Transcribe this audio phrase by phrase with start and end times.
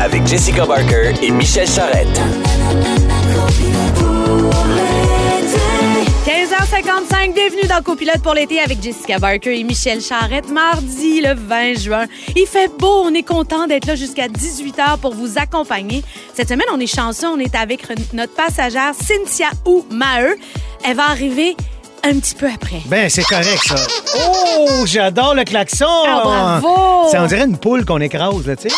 [0.00, 2.20] Avec Jessica Barker et Michel Charrette.
[6.26, 10.48] 15h55, bienvenue dans Copilote pour l'été avec Jessica Barker et Michel Charrette.
[10.50, 12.06] Mardi, le 20 juin.
[12.36, 16.02] Il fait beau, on est content d'être là jusqu'à 18h pour vous accompagner.
[16.34, 20.36] Cette semaine, on est chanceux, on est avec notre passagère Cynthia ou Maheu.
[20.84, 21.56] Elle va arriver
[22.04, 22.82] un petit peu après.
[22.86, 23.76] Ben, c'est correct, ça.
[24.18, 25.86] Oh, j'adore le klaxon!
[26.06, 27.08] Ah, bravo!
[27.10, 28.74] Ça, on dirait une poule qu'on écrase, là, tu sais.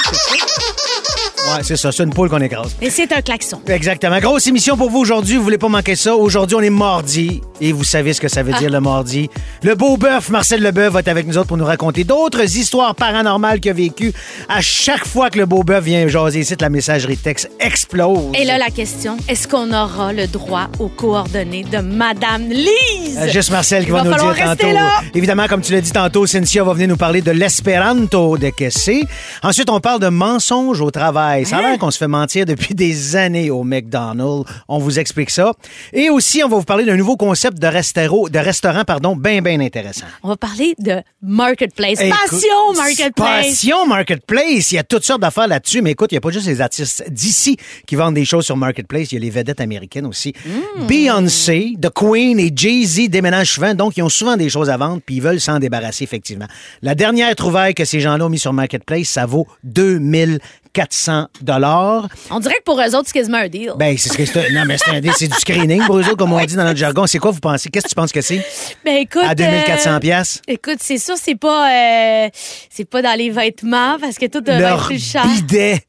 [1.47, 1.57] C'est ça?
[1.57, 2.77] Ouais, c'est ça, c'est une poule qu'on écrase.
[2.81, 3.61] Mais c'est un klaxon.
[3.69, 4.19] Exactement.
[4.19, 5.37] Grosse émission pour vous aujourd'hui.
[5.37, 6.15] Vous voulez pas manquer ça.
[6.15, 7.41] Aujourd'hui, on est mardi.
[7.61, 9.31] Et vous savez ce que ça veut dire, le mardi.
[9.63, 12.95] Le beau bœuf, Marcel Leboeuf, va être avec nous autres pour nous raconter d'autres histoires
[12.95, 14.13] paranormales qu'il a vécues.
[14.49, 18.33] À chaque fois que le beau bœuf vient jaser ici, la messagerie texte explose.
[18.39, 23.19] Et là, la question, est-ce qu'on aura le droit aux coordonnées de Madame Lise?
[23.19, 24.73] Euh, Juste Marcel qui Il va, va nous dire tantôt.
[24.73, 24.91] là.
[25.15, 29.05] Évidemment, comme tu l'as dit tantôt, Cynthia va venir nous parler de l'espéranto de Kessé.
[29.43, 31.36] Ensuite, on parle de mensonges au travail.
[31.45, 31.71] Ça a Hein?
[31.71, 34.51] l'air qu'on se fait mentir depuis des années au McDonald's.
[34.69, 35.53] On vous explique ça.
[35.93, 39.43] Et aussi, on va vous parler d'un nouveau concept de, restaurant, de restaurant, pardon, bien,
[39.43, 40.07] bien intéressant.
[40.23, 42.01] On va parler de Marketplace.
[42.01, 43.47] Écoute, Passion Marketplace.
[43.47, 44.73] Passion Marketplace.
[44.73, 45.83] Il y a toutes sortes d'affaires là-dessus.
[45.83, 48.57] Mais écoute, il n'y a pas juste les artistes d'ici qui vendent des choses sur
[48.57, 49.13] Marketplace.
[49.13, 50.33] Il y a les vedettes américaines aussi.
[50.45, 50.87] Mm.
[50.87, 53.75] Beyoncé, The Queen et Jay-Z déménagent souvent.
[53.75, 56.47] Donc, ils ont souvent des choses à vendre puis ils veulent s'en débarrasser, effectivement.
[56.83, 59.47] La dernière trouvaille que ces gens-là ont mis sur Marketplace, ça vaut
[60.77, 62.09] 2400 dollars.
[62.31, 63.73] On dirait que pour eux autres, c'est quasiment un deal.
[63.79, 64.51] Ben, c'est ce que c'est.
[64.53, 66.79] Non, mais c'est un- c'est du screening pour eux autres, comme on dit dans notre
[66.79, 67.07] jargon.
[67.07, 67.71] C'est quoi, vous pensez?
[67.71, 68.45] Qu'est-ce que tu penses que c'est?
[68.85, 69.23] Ben, écoute.
[69.27, 70.41] À 2400 euh, piastres?
[70.47, 72.29] Écoute, c'est sûr, c'est pas, euh,
[72.71, 75.25] c'est pas dans les vêtements parce que tout devrait être plus cher.
[75.27, 75.83] bidet.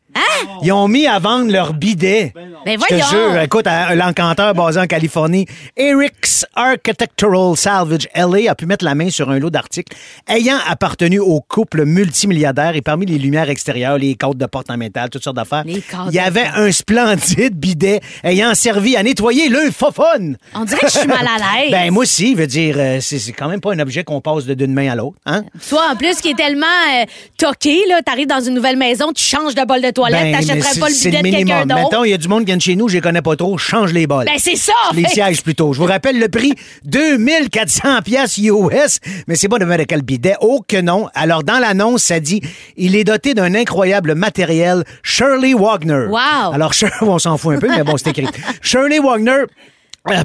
[0.63, 2.33] Ils ont mis à vendre leur bidet.
[2.65, 3.05] Ben Je te voyons.
[3.09, 5.45] jure, écoute, un l'encanteur basé en Californie,
[5.75, 9.95] Eric's Architectural Salvage LA a pu mettre la main sur un lot d'articles
[10.27, 14.77] ayant appartenu au couple multimilliardaire et parmi les lumières extérieures, les côtes de porte en
[14.77, 19.03] métal, toutes sortes d'affaires, Les cadres il y avait un splendide bidet ayant servi à
[19.03, 20.37] nettoyer le fophone.
[20.55, 21.71] On dirait que je suis mal à l'aise.
[21.71, 24.45] Ben moi aussi, veut dire, euh, c'est c'est quand même pas un objet qu'on passe
[24.45, 25.43] de- d'une main à l'autre, hein?
[25.69, 27.05] Toi, en plus, qui est tellement euh,
[27.37, 30.69] toqué, là, t'arrives dans une nouvelle maison, tu changes de bol de toilette, Ben, t'achèterais
[30.73, 31.67] c'est- pas le bidet de quelqu'un minimum.
[31.67, 31.81] d'autre?
[31.91, 33.35] Mettons, il y a du monde qui vient de chez nous, je les connais pas
[33.35, 34.25] trop, change les bols.
[34.25, 34.73] Ben, c'est ça!
[34.93, 35.73] Les fait- sièges plutôt.
[35.73, 36.53] Je vous rappelle le prix
[36.85, 40.35] 2400 pièces US, mais c'est pas de mettre quel bidet.
[40.41, 41.07] Oh que non.
[41.13, 42.41] Alors dans l'annonce, ça dit
[42.77, 46.07] il est doté d'un incroyable matériel Shirley Wagner.
[46.09, 46.53] Wow.
[46.53, 48.27] Alors Shir- on s'en fout un peu mais bon, c'est écrit.
[48.61, 49.43] Shirley Wagner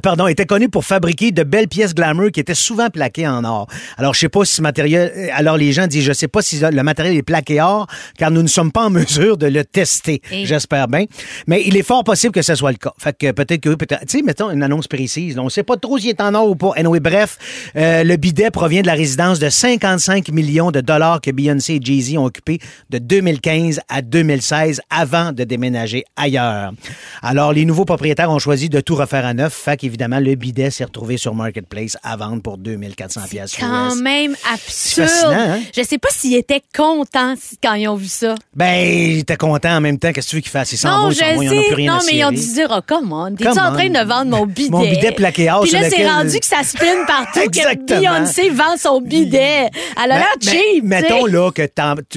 [0.03, 3.67] pardon, était connu pour fabriquer de belles pièces glamour qui étaient souvent plaquées en or.
[3.99, 5.13] Alors, je sais pas si ce matériel...
[5.17, 8.31] euh, Alors, les gens disent, je sais pas si le matériel est plaqué or, car
[8.31, 10.23] nous ne sommes pas en mesure de le tester.
[10.31, 11.07] Et- J'espère bien.
[11.49, 12.93] Mais il est fort possible que ce soit le cas.
[12.99, 14.03] Fait que peut-être que oui, peut-être...
[14.07, 15.37] Tu sais, mettons une annonce précise.
[15.39, 16.71] On sait pas trop s'il est en or ou pas.
[16.77, 17.39] Anyway, bref,
[17.75, 21.81] euh, le bidet provient de la résidence de 55 millions de dollars que Beyoncé et
[21.83, 26.73] Jay-Z ont occupé de 2015 à 2016 avant de déménager ailleurs.
[27.21, 29.69] Alors, les nouveaux propriétaires ont choisi de tout refaire à neuf.
[29.73, 33.55] Fait qu'évidemment, le bidet s'est retrouvé sur Marketplace à vendre pour 2400 pièces.
[33.59, 35.09] quand même absurde.
[35.33, 35.61] hein?
[35.75, 38.35] Je sais pas s'ils étaient contents quand ils ont vu ça.
[38.55, 40.13] Ben, il était content en même temps.
[40.13, 40.73] Qu'est-ce que tu veux qu'il fasse?
[40.73, 42.31] Ils s'en Non, vont, ils s'en vont, ils plus rien Non, à mais ils ont
[42.33, 44.69] dû dire, oh, come on, t'es-tu en train de vendre mon bidet?
[44.71, 45.13] Mon bidet?
[45.13, 47.87] plaqué Puis là, c'est rendu que ça spinne partout, Exactement.
[47.87, 49.71] que Beyoncé vend son bidet.
[50.05, 50.85] Elle a l'air cheap.
[50.85, 51.67] Mettons là que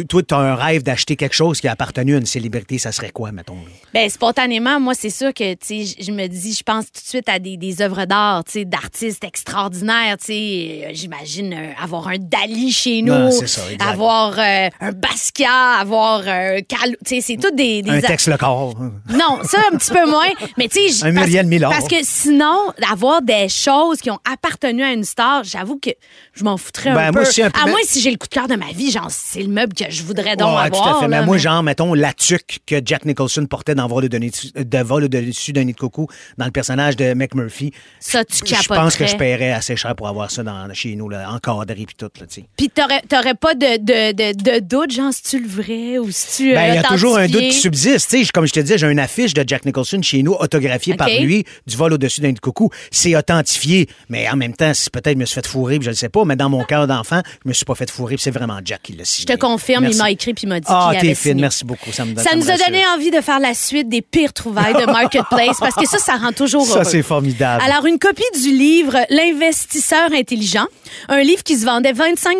[0.04, 2.92] toi, tu as un rêve d'acheter quelque chose qui a appartenu à une célébrité, ça
[2.92, 3.56] serait quoi, mettons?
[3.94, 7.02] Ben, spontanément, moi, c'est sûr que, tu sais, je- je me dis, je pense tout
[7.02, 10.82] de suite à des, des œuvres d'art, tu sais, d'artistes extraordinaires, tu sais.
[10.86, 13.32] Euh, J'imagine euh, avoir un Dali chez nous.
[13.46, 13.62] Ça.
[13.80, 16.96] Avoir euh, un Basquiat, avoir un Cal...
[17.06, 17.82] Tu sais, c'est tout des...
[17.82, 18.76] des Un texte le corps.
[19.10, 20.28] Non, ça, un petit peu moins.
[20.58, 21.30] Mais tu sais, Un parce-.
[21.70, 22.58] Parce que sinon,
[22.92, 25.90] avoir des choses qui ont appartenu à une star, j'avoue que
[26.34, 27.20] je m'en foutrais un Ben, peu.
[27.20, 28.92] moi aussi, un peu, À moins si j'ai le coup de cœur de ma vie,
[28.92, 30.70] genre, c'est le meuble que je voudrais donc Ouais, avoir.
[30.70, 31.08] tout à fait.
[31.08, 34.52] là, mais moi, mais- genre, mettons, la tuque que Jack Nicholson portait dans Vol au-dessus
[34.56, 36.08] de, Vol au-dessus d'un nid de coucou,
[36.38, 37.72] dans le personnage de McMurphy.
[38.00, 41.10] Ça, tu Je pense que je paierais assez cher pour avoir ça dans, chez nous,
[41.10, 42.10] là, encadré puis tout.
[42.20, 42.26] Là.
[42.58, 46.12] Puis t'aurais, t'aurais pas de, de, de, de doute, genre, si tu le vrai ou
[46.12, 46.54] si tu.
[46.54, 48.16] Ben, il y a toujours un doute qui subsiste.
[48.32, 51.46] Comme je te disais, j'ai une affiche de Jack Nicholson chez nous, autographiée par lui,
[51.66, 52.70] du vol au-dessus d'un coucou.
[52.92, 55.90] C'est authentifié, mais en même temps, si peut-être je me suis fait fourrer, puis je
[55.92, 58.24] le sais pas, mais dans mon cœur d'enfant, je me suis pas fait fourrer, puis
[58.24, 59.26] c'est vraiment Jack qui l'a signé.
[59.30, 59.98] Je te confirme, Merci.
[59.98, 61.92] il m'a écrit puis il m'a dit Ah, t'es fine, merci beaucoup.
[61.92, 64.74] Ça, me donne- Ça nous a donné envie de faire la suite des pires trouvailles
[64.74, 67.64] de Marketplace parce que ça, ça rend toujours Ça, c'est formidable.
[67.64, 70.66] Alors, une copie du livre L'investisseur intelligent,
[71.10, 72.38] un livre qui se vendait 25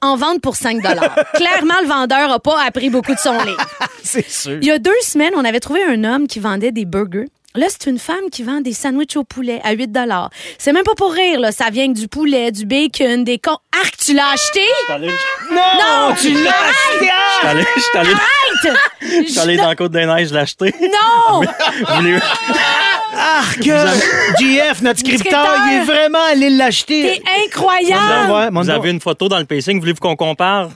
[0.00, 0.80] en vente pour 5
[1.34, 3.66] Clairement, le vendeur n'a pas appris beaucoup de son livre.
[4.02, 4.58] c'est sûr.
[4.60, 7.28] Il y a deux semaines, on avait trouvé un homme qui vendait des burgers.
[7.56, 9.96] Là, c'est une femme qui vend des sandwichs au poulet à 8
[10.58, 11.52] C'est même pas pour rire, là.
[11.52, 13.56] Ça vient du poulet, du bacon, des con...
[13.80, 14.62] Arc, tu l'as acheté?
[15.52, 17.12] Non, tu l'as acheté!
[17.12, 20.74] Je suis allé, je suis allé- je dans la Côte des Neiges l'acheter.
[20.80, 21.42] Non!
[21.96, 22.18] Voulez-
[23.16, 23.62] Arc!
[23.62, 27.22] GF, notre scripteur, il est vraiment allé l'acheter.
[27.24, 28.52] T'es incroyable!
[28.52, 30.70] Vous avez une photo dans le pacing, voulez-vous qu'on compare?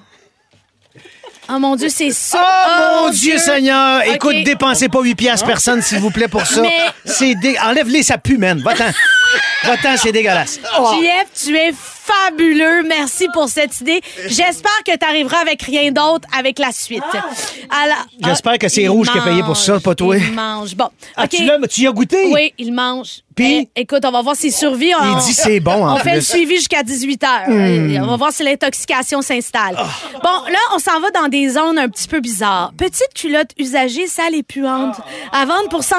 [1.50, 2.44] Oh mon Dieu, c'est ça!
[2.44, 4.02] Oh, mon Dieu Seigneur!
[4.06, 6.62] Écoute, dépensez pas 8 piastres personne, s'il vous plaît, pour ça.
[7.06, 7.56] C'est dé...
[7.64, 8.60] Enlève-les, ça pue, man.
[8.62, 8.84] Va-t'en.
[9.64, 10.58] Va-t'en, c'est dégueulasse.
[10.58, 12.84] JF, tu es fabuleux.
[12.88, 14.00] Merci pour cette idée.
[14.26, 17.02] J'espère que tu arriveras avec rien d'autre avec la suite.
[17.12, 20.16] Alors, J'espère ah, que c'est il Rouge qui a payé pour ça, pas toi.
[20.16, 20.74] Il mange.
[20.74, 22.30] Bon, Ah, tu, l'as- tu y as goûté?
[22.32, 23.22] Oui, il mange.
[23.34, 23.68] Puis?
[23.76, 24.92] Eh, écoute, on va voir s'il survit.
[24.98, 26.28] On, Il dit c'est bon, en On fait le plus.
[26.28, 26.34] Hmm.
[26.36, 28.00] suivi jusqu'à 18 h.
[28.02, 29.76] On va voir si l'intoxication s'installe.
[29.76, 29.86] Ah.
[30.22, 32.72] Bon, là, on s'en va dans des zones un petit peu bizarres.
[32.76, 34.96] Petite culotte usagée, sale et puante,
[35.32, 35.96] à vendre pour 100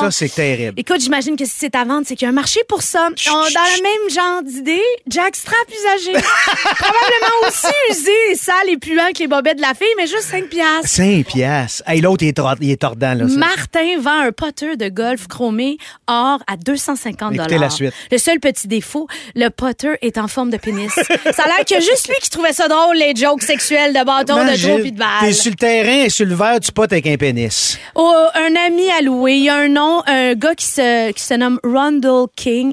[0.00, 0.78] Ça, c'est terrible.
[0.78, 3.08] Écoute, j'imagine que si c'est à vendre, c'est qu'il y a un marché pour ça.
[3.08, 6.12] On- dans le même genre d'idée, Jack Strap usagé.
[6.76, 10.46] Probablement aussi usé, sale et puant que les bobettes de la fille, mais juste 5
[10.48, 10.88] piastres.
[10.88, 11.82] 5 piastres.
[11.86, 13.28] Hey, l'autre, il, il est tordant, là.
[13.28, 13.34] ça.
[13.36, 17.92] Martin vend un potter de golf chromé or à 250 Écoutez la suite.
[18.10, 20.92] Le seul petit défaut, le potter est en forme de pénis.
[20.92, 23.92] ça a l'air qu'il y a juste lui qui trouvait ça drôle, les jokes sexuels
[23.92, 25.34] de bâton, de trou puis de T'es balles.
[25.34, 27.78] sur le terrain et sur le verre, tu potes avec un pénis.
[27.94, 29.34] Oh, un ami à louer.
[29.34, 32.26] Il y a un nom, un gars qui se, qui se nomme Rundle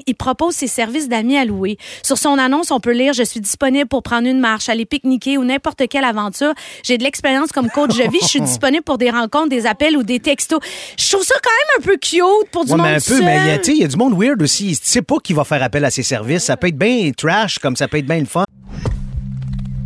[0.06, 1.76] Il propose ses services d'amis à louer.
[2.02, 5.38] Sur son annonce, on peut lire Je suis disponible pour prendre une marche, aller pique-niquer
[5.38, 6.52] ou n'importe quelle aventure.
[6.84, 8.18] J'ai de l'expérience comme coach de vie.
[8.22, 10.60] Je suis disponible pour des rencontres, des appels ou des textos.
[10.98, 13.00] Je trouve ça quand même un peu cute pour du Ouais, monde mais un peu,
[13.00, 13.24] seul.
[13.24, 14.76] mais il y a- tu sais, il y a du monde weird aussi.
[14.78, 16.44] Tu sais pas qui va faire appel à ses services.
[16.44, 18.44] Ça peut être bien trash, comme ça peut être bien le fun.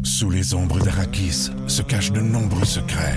[0.03, 3.17] Sous les ombres d'Arakis se cachent de nombreux secrets.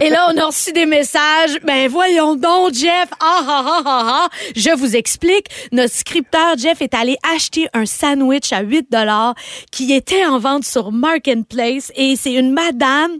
[0.00, 1.58] Et là, on a reçu des messages.
[1.64, 3.08] Ben voyons donc, Jeff.
[3.20, 4.28] Ah ah ah ah ah.
[4.54, 5.46] Je vous explique.
[5.72, 9.34] Notre scripteur Jeff est allé acheter un sandwich à 8 dollars
[9.70, 13.12] qui était en vente sur Marketplace et c'est une madame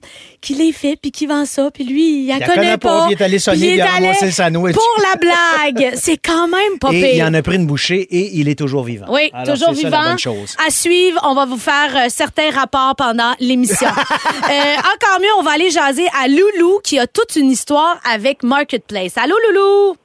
[0.43, 3.15] qui les fait puis qui vend ça puis lui il la connaît, connaît pas, puis
[3.15, 4.75] il est allé sonner, puis il allé sandwich.
[4.75, 8.31] Pour la blague, c'est quand même pas Et il en a pris une bouchée et
[8.35, 9.06] il est toujours vivant.
[9.09, 10.09] Oui, Alors, toujours c'est ça, la vivant.
[10.11, 10.56] bonne chose.
[10.67, 13.89] À suivre, on va vous faire euh, certains rapports pendant l'émission.
[14.43, 18.43] Euh, encore mieux, on va aller jaser à Loulou qui a toute une histoire avec
[18.43, 19.17] Marketplace.
[19.17, 19.97] Allô, Loulou?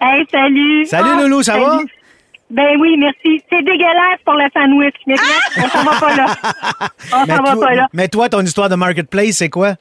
[0.00, 0.86] Hey, salut.
[0.86, 1.80] Salut, Ah, Loulou, ça va?
[2.52, 3.42] Ben oui, merci.
[3.50, 5.14] C'est dégueulasse pour le sandwich, mais
[5.56, 6.26] on s'en va pas là.
[7.14, 7.88] On s'en va toi, pas là.
[7.94, 9.74] mais toi, ton histoire de Marketplace, c'est quoi?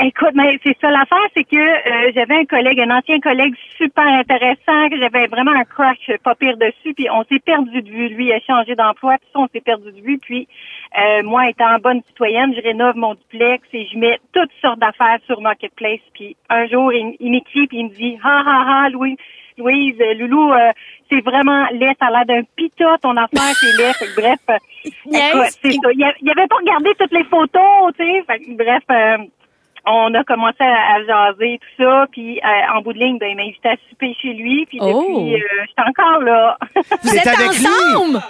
[0.00, 4.06] Écoute, mais c'est ça l'affaire, c'est que euh, j'avais un collègue, un ancien collègue super
[4.06, 8.08] intéressant, que j'avais vraiment un crush pas pire dessus, puis on s'est perdu de vue.
[8.08, 10.18] Lui il a changé d'emploi, puis ça, on s'est perdu de vue.
[10.18, 10.46] Puis
[10.96, 15.18] euh, moi, étant bonne citoyenne, je rénove mon duplex et je mets toutes sortes d'affaires
[15.26, 16.00] sur Marketplace.
[16.14, 19.16] Puis un jour, il, il m'écrit puis il me dit, ha ha ha, Louis,
[19.58, 20.72] Louise, euh, Loulou, euh,
[21.10, 23.92] c'est vraiment laid, ça a l'air d'un pita, ton affaire, c'est laid.
[23.94, 24.58] Fait bref, euh,
[25.06, 25.34] Yes.
[25.34, 25.88] écoute, c'est ça.
[26.22, 28.24] Il avait pas regardé toutes les photos, tu sais.
[28.54, 28.82] Bref.
[28.90, 29.18] euh,
[29.86, 33.28] on a commencé à, à jaser tout ça, puis euh, en bout de ligne, ben,
[33.30, 34.86] il m'a invité à souper chez lui, puis Oh.
[35.08, 36.56] depuis, euh, j'étais encore là.
[37.02, 37.66] Vous T'es êtes avec lui?
[37.66, 38.22] ensemble?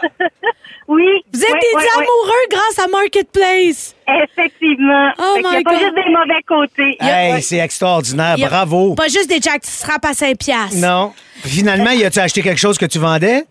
[0.88, 1.04] oui.
[1.32, 1.88] Vous êtes ouais, des ouais, ouais.
[1.96, 3.96] amoureux grâce à Marketplace.
[4.06, 5.10] Effectivement.
[5.18, 6.96] Oh Fait qu'il y my a pas juste des mauvais côtés.
[7.00, 7.40] Hey, Ouais.
[7.40, 8.34] c'est extraordinaire.
[8.36, 8.94] Il y a Bravo.
[8.94, 10.76] Pas juste des Jack Strap à 5 piastres.
[10.76, 11.12] Non.
[11.44, 13.44] Finalement, y a-tu acheté quelque chose que tu vendais?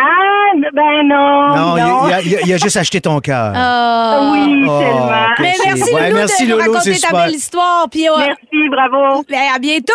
[0.00, 1.56] Ah ben non.
[1.56, 3.52] Non, il a- il a, il a- il a juste acheté ton cœur.
[3.54, 4.30] Ah.
[4.32, 5.10] Oui, Oh, tellement.
[5.40, 7.24] Mais merci, ouais, Loulou, merci, de nous raconter ta super.
[7.26, 7.88] belle histoire.
[7.90, 9.24] Puis, euh, Merci, bravo.
[9.28, 9.92] ben, à bientôt.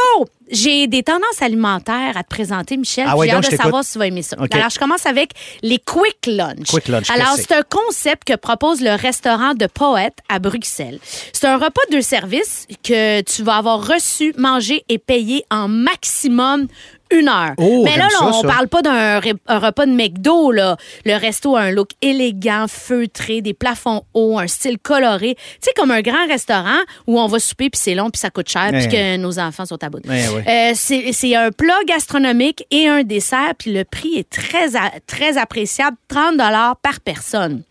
[0.51, 3.05] J'ai des tendances alimentaires à te présenter, Michel.
[3.07, 4.35] Ah ouais, J'ai hâte de savoir si tu vas aimer ça.
[4.51, 5.31] Alors, je commence avec
[5.63, 6.67] les Quick Lunch.
[6.69, 10.99] Quick Lunch, Alors, c'est un concept que propose le restaurant de Poète à Bruxelles.
[11.31, 16.67] C'est un repas de service que tu vas avoir reçu, mangé et payé en maximum
[17.13, 17.53] une heure.
[17.57, 18.47] Oh, Mais là, j'aime là, ça, on ça.
[18.47, 20.51] parle pas d'un repas de McDo.
[20.51, 20.77] Là.
[21.05, 25.35] Le resto a un look élégant, feutré, des plafonds hauts, un style coloré.
[25.35, 28.29] Tu sais, comme un grand restaurant où on va souper, puis c'est long, puis ça
[28.29, 28.87] coûte cher, puis Ouais.
[28.87, 30.01] que nos enfants sont à bout.
[30.07, 30.23] Ouais.
[30.47, 34.69] Euh, c'est un plat gastronomique et un dessert, puis le prix est très,
[35.07, 36.37] très appréciable, 30
[36.81, 37.63] par personne.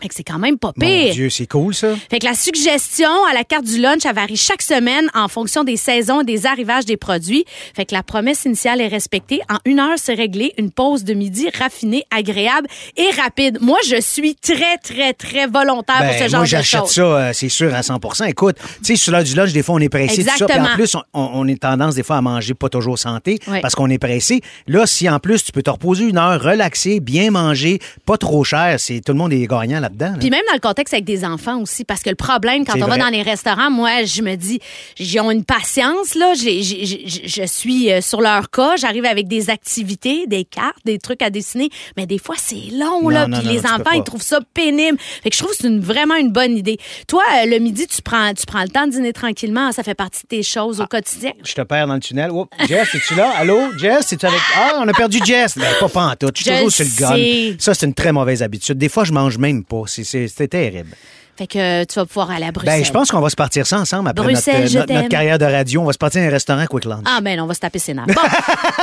[0.00, 1.12] Fait que c'est quand même pas Mon pire.
[1.14, 1.88] Dieu, c'est cool, ça.
[2.10, 5.64] Fait que la suggestion à la carte du lunch, elle varie chaque semaine en fonction
[5.64, 7.44] des saisons et des arrivages des produits.
[7.74, 9.40] Fait que la promesse initiale est respectée.
[9.50, 10.52] En une heure, c'est réglé.
[10.58, 12.66] Une pause de midi raffinée, agréable
[12.96, 13.58] et rapide.
[13.60, 16.90] Moi, je suis très, très, très volontaire pour ce Ben, genre moi, de j'achète choses.
[16.92, 19.74] ça, euh, c'est sûr, à 100 Écoute, tu sais, sur l'heure du lunch, des fois,
[19.74, 20.22] on est pressé.
[20.24, 20.74] Tout ça, puis en Exactement.
[20.74, 23.60] plus, on, on est tendance, des fois, à manger pas toujours santé Ouais.
[23.60, 24.40] parce qu'on est pressé.
[24.66, 28.44] Là, si en plus, tu peux te reposer une heure, relaxer, bien manger, pas trop
[28.44, 30.12] cher, c'est tout le monde est gagnant là-dedans.
[30.12, 30.18] là.
[30.18, 32.86] Puis même dans le contexte avec des enfants aussi, parce que le problème, quand on
[32.86, 34.60] va dans les restaurants, moi, je me dis,
[34.98, 36.32] ils ont une patience, là.
[36.34, 41.30] Je suis euh, sur leur cas, j'arrive avec des activités, des cartes, des trucs à
[41.30, 43.26] dessiner, mais des fois, c'est long, Non, là.
[43.26, 44.98] non, Puis non, les enfants, ils trouvent ça pénible.
[45.22, 46.78] Fait que je trouve que c'est une- vraiment une bonne idée.
[47.06, 49.94] Toi, euh, le midi, tu prends, tu prends le temps de dîner tranquillement, ça fait
[49.94, 51.32] partie de tes choses au quotidien.
[51.44, 52.30] Je te perds dans le tunnel.
[52.32, 53.30] Oh, Jess, es-tu là?
[53.36, 53.58] Allô?
[53.78, 54.40] Jess, es-tu avec?
[54.56, 55.56] Ah, on a perdu Jess.
[55.58, 56.28] Ben, pas tout.
[56.34, 57.56] Je suis toujours sur le gun.
[57.58, 58.78] Ça, c'est une très mauvaise habitude.
[58.78, 59.79] Des fois, je mange même pas.
[59.86, 60.96] C'est c'est terrible.
[61.40, 62.80] Fait que euh, tu vas pouvoir aller à Bruxelles.
[62.80, 65.38] Ben, je pense qu'on va se partir ça ensemble après Bruxelles, je notre- notre carrière
[65.38, 65.80] de radio.
[65.80, 67.02] On va se partir à un restaurant Quick Lunch.
[67.06, 68.04] Ah, ben, on va se taper ses nerfs.
[68.08, 68.12] Bon.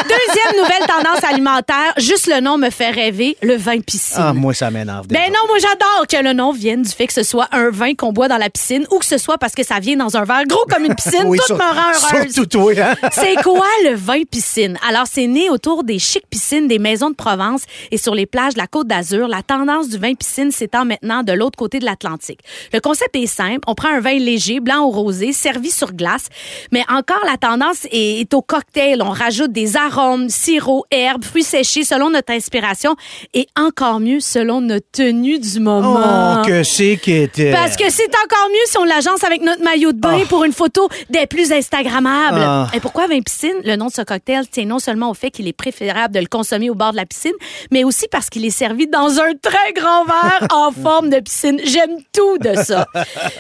[0.04, 1.94] Deuxième nouvelle tendance alimentaire.
[1.98, 4.18] Juste le nom me fait rêver, le vin piscine.
[4.20, 5.06] Ah, moi, ça m'énerve.
[5.06, 7.94] Ben non, moi j'adore que le nom vienne du fait que ce soit un vin
[7.94, 10.24] qu'on boit dans la piscine ou que ce soit parce que ça vient dans un
[10.24, 11.26] verre gros comme une piscine.
[11.26, 12.34] Oui, tout sur- me rend heureuse.
[12.34, 12.96] Surtout hein?
[13.12, 14.80] C'est quoi le vin piscine?
[14.90, 17.62] Alors, c'est né autour des chics piscines des maisons de Provence
[17.92, 19.28] et sur les plages de la Côte d'Azur.
[19.28, 22.40] La tendance du vin piscine s'étend maintenant de l'autre côté de l'Atlantique.
[22.74, 23.62] Le concept est simple.
[23.68, 26.28] On prend un vin léger, blanc ou rosé, servi sur glace.
[26.72, 29.02] Mais encore, la tendance est, est au cocktail.
[29.02, 32.96] On rajoute des arômes, sirops, herbes, fruits séchés selon notre inspiration
[33.34, 36.42] et encore mieux selon notre tenue du moment.
[36.42, 37.52] Oh, que c'est qui était.
[37.52, 40.54] Parce que c'est encore mieux si on l'agence avec notre maillot de bain pour une
[40.54, 42.42] photo des plus Instagrammables.
[42.42, 42.68] Ah.
[42.74, 43.56] Et pourquoi vin piscine?
[43.64, 46.28] Le nom de ce cocktail tient non seulement au fait qu'il est préférable de le
[46.28, 47.34] consommer au bord de la piscine,
[47.72, 51.60] mais aussi parce qu'il est servi dans un très grand verre en forme de piscine.
[51.64, 52.88] J'aime tout de ça.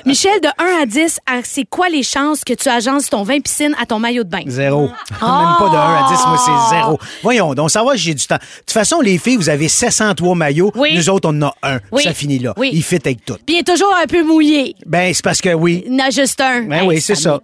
[0.05, 3.39] Michel, de 1 à 10, à- c'est quoi les chances que tu agences ton vin
[3.39, 4.41] piscine à ton maillot de bain?
[4.47, 4.83] Zéro.
[4.83, 5.25] Même Oh!
[5.59, 6.99] pas de 1 à 10, moi, c'est zéro.
[7.23, 8.35] Voyons, donc, ça va, j'ai du temps.
[8.35, 10.71] De toute façon, les filles, vous avez 703 maillots.
[10.75, 10.95] Oui.
[10.95, 11.79] Nous autres, on en a un.
[11.91, 12.03] Oui.
[12.03, 12.53] Ça finit là.
[12.57, 12.69] Oui.
[12.73, 13.35] Il fit avec tout.
[13.45, 14.75] Puis il est toujours un peu mouillé.
[14.85, 15.83] Ben, c'est parce que oui.
[15.87, 16.61] Il en a juste un.
[16.63, 17.39] Ben oui, c'est ça.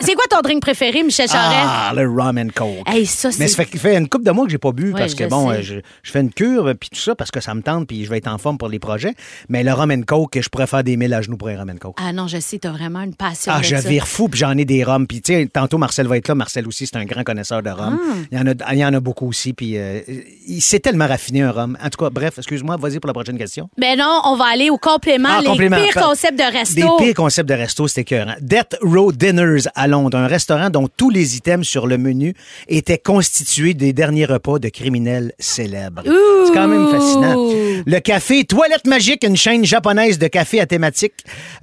[0.00, 1.68] C'est quoi ton drink préféré, Michel Charest?
[1.68, 2.82] Ah, le rum and coke.
[2.86, 5.14] Hey, ça, Mais ça fait, fait une couple de mois que j'ai pas bu parce
[5.14, 7.86] que bon, je fais une cure euh, puis tout ça parce que ça me tente
[7.86, 9.14] puis je vais être en forme pour les projets.
[9.48, 11.70] Mais le rum and coke, je pourrais faire des mille à genoux pour un rum
[11.70, 11.96] and coke.
[12.00, 13.52] Ah non, je sais, t'as vraiment une passion.
[13.54, 13.88] Ah, de je ça.
[13.88, 15.06] vire fou, puis j'en ai des rums.
[15.06, 16.34] Puis, tu sais, tantôt, Marcel va être là.
[16.34, 17.98] Marcel aussi, c'est un grand connaisseur de rhum.
[18.00, 18.14] Ah.
[18.32, 19.52] Il, y en a, il y en a beaucoup aussi.
[19.52, 20.00] Puis, euh,
[20.46, 21.76] il s'est tellement raffiné, un rhum.
[21.82, 23.68] En tout cas, bref, excuse-moi, vas-y pour la prochaine question.
[23.78, 25.76] Ben non, on va aller au complément, Ah, les complément.
[25.76, 26.74] pires concepts de resto.
[26.98, 28.34] Des pires concepts de resto, c'était écœurant.
[28.40, 32.34] Death Row Dinners à Londres, un restaurant dont tous les items sur le menu
[32.68, 36.02] étaient constitués des derniers repas de criminels célèbres.
[36.04, 37.34] C'est quand même fascinant.
[37.86, 41.14] Le café Toilette Magique, une chaîne japonaise de café à thématique,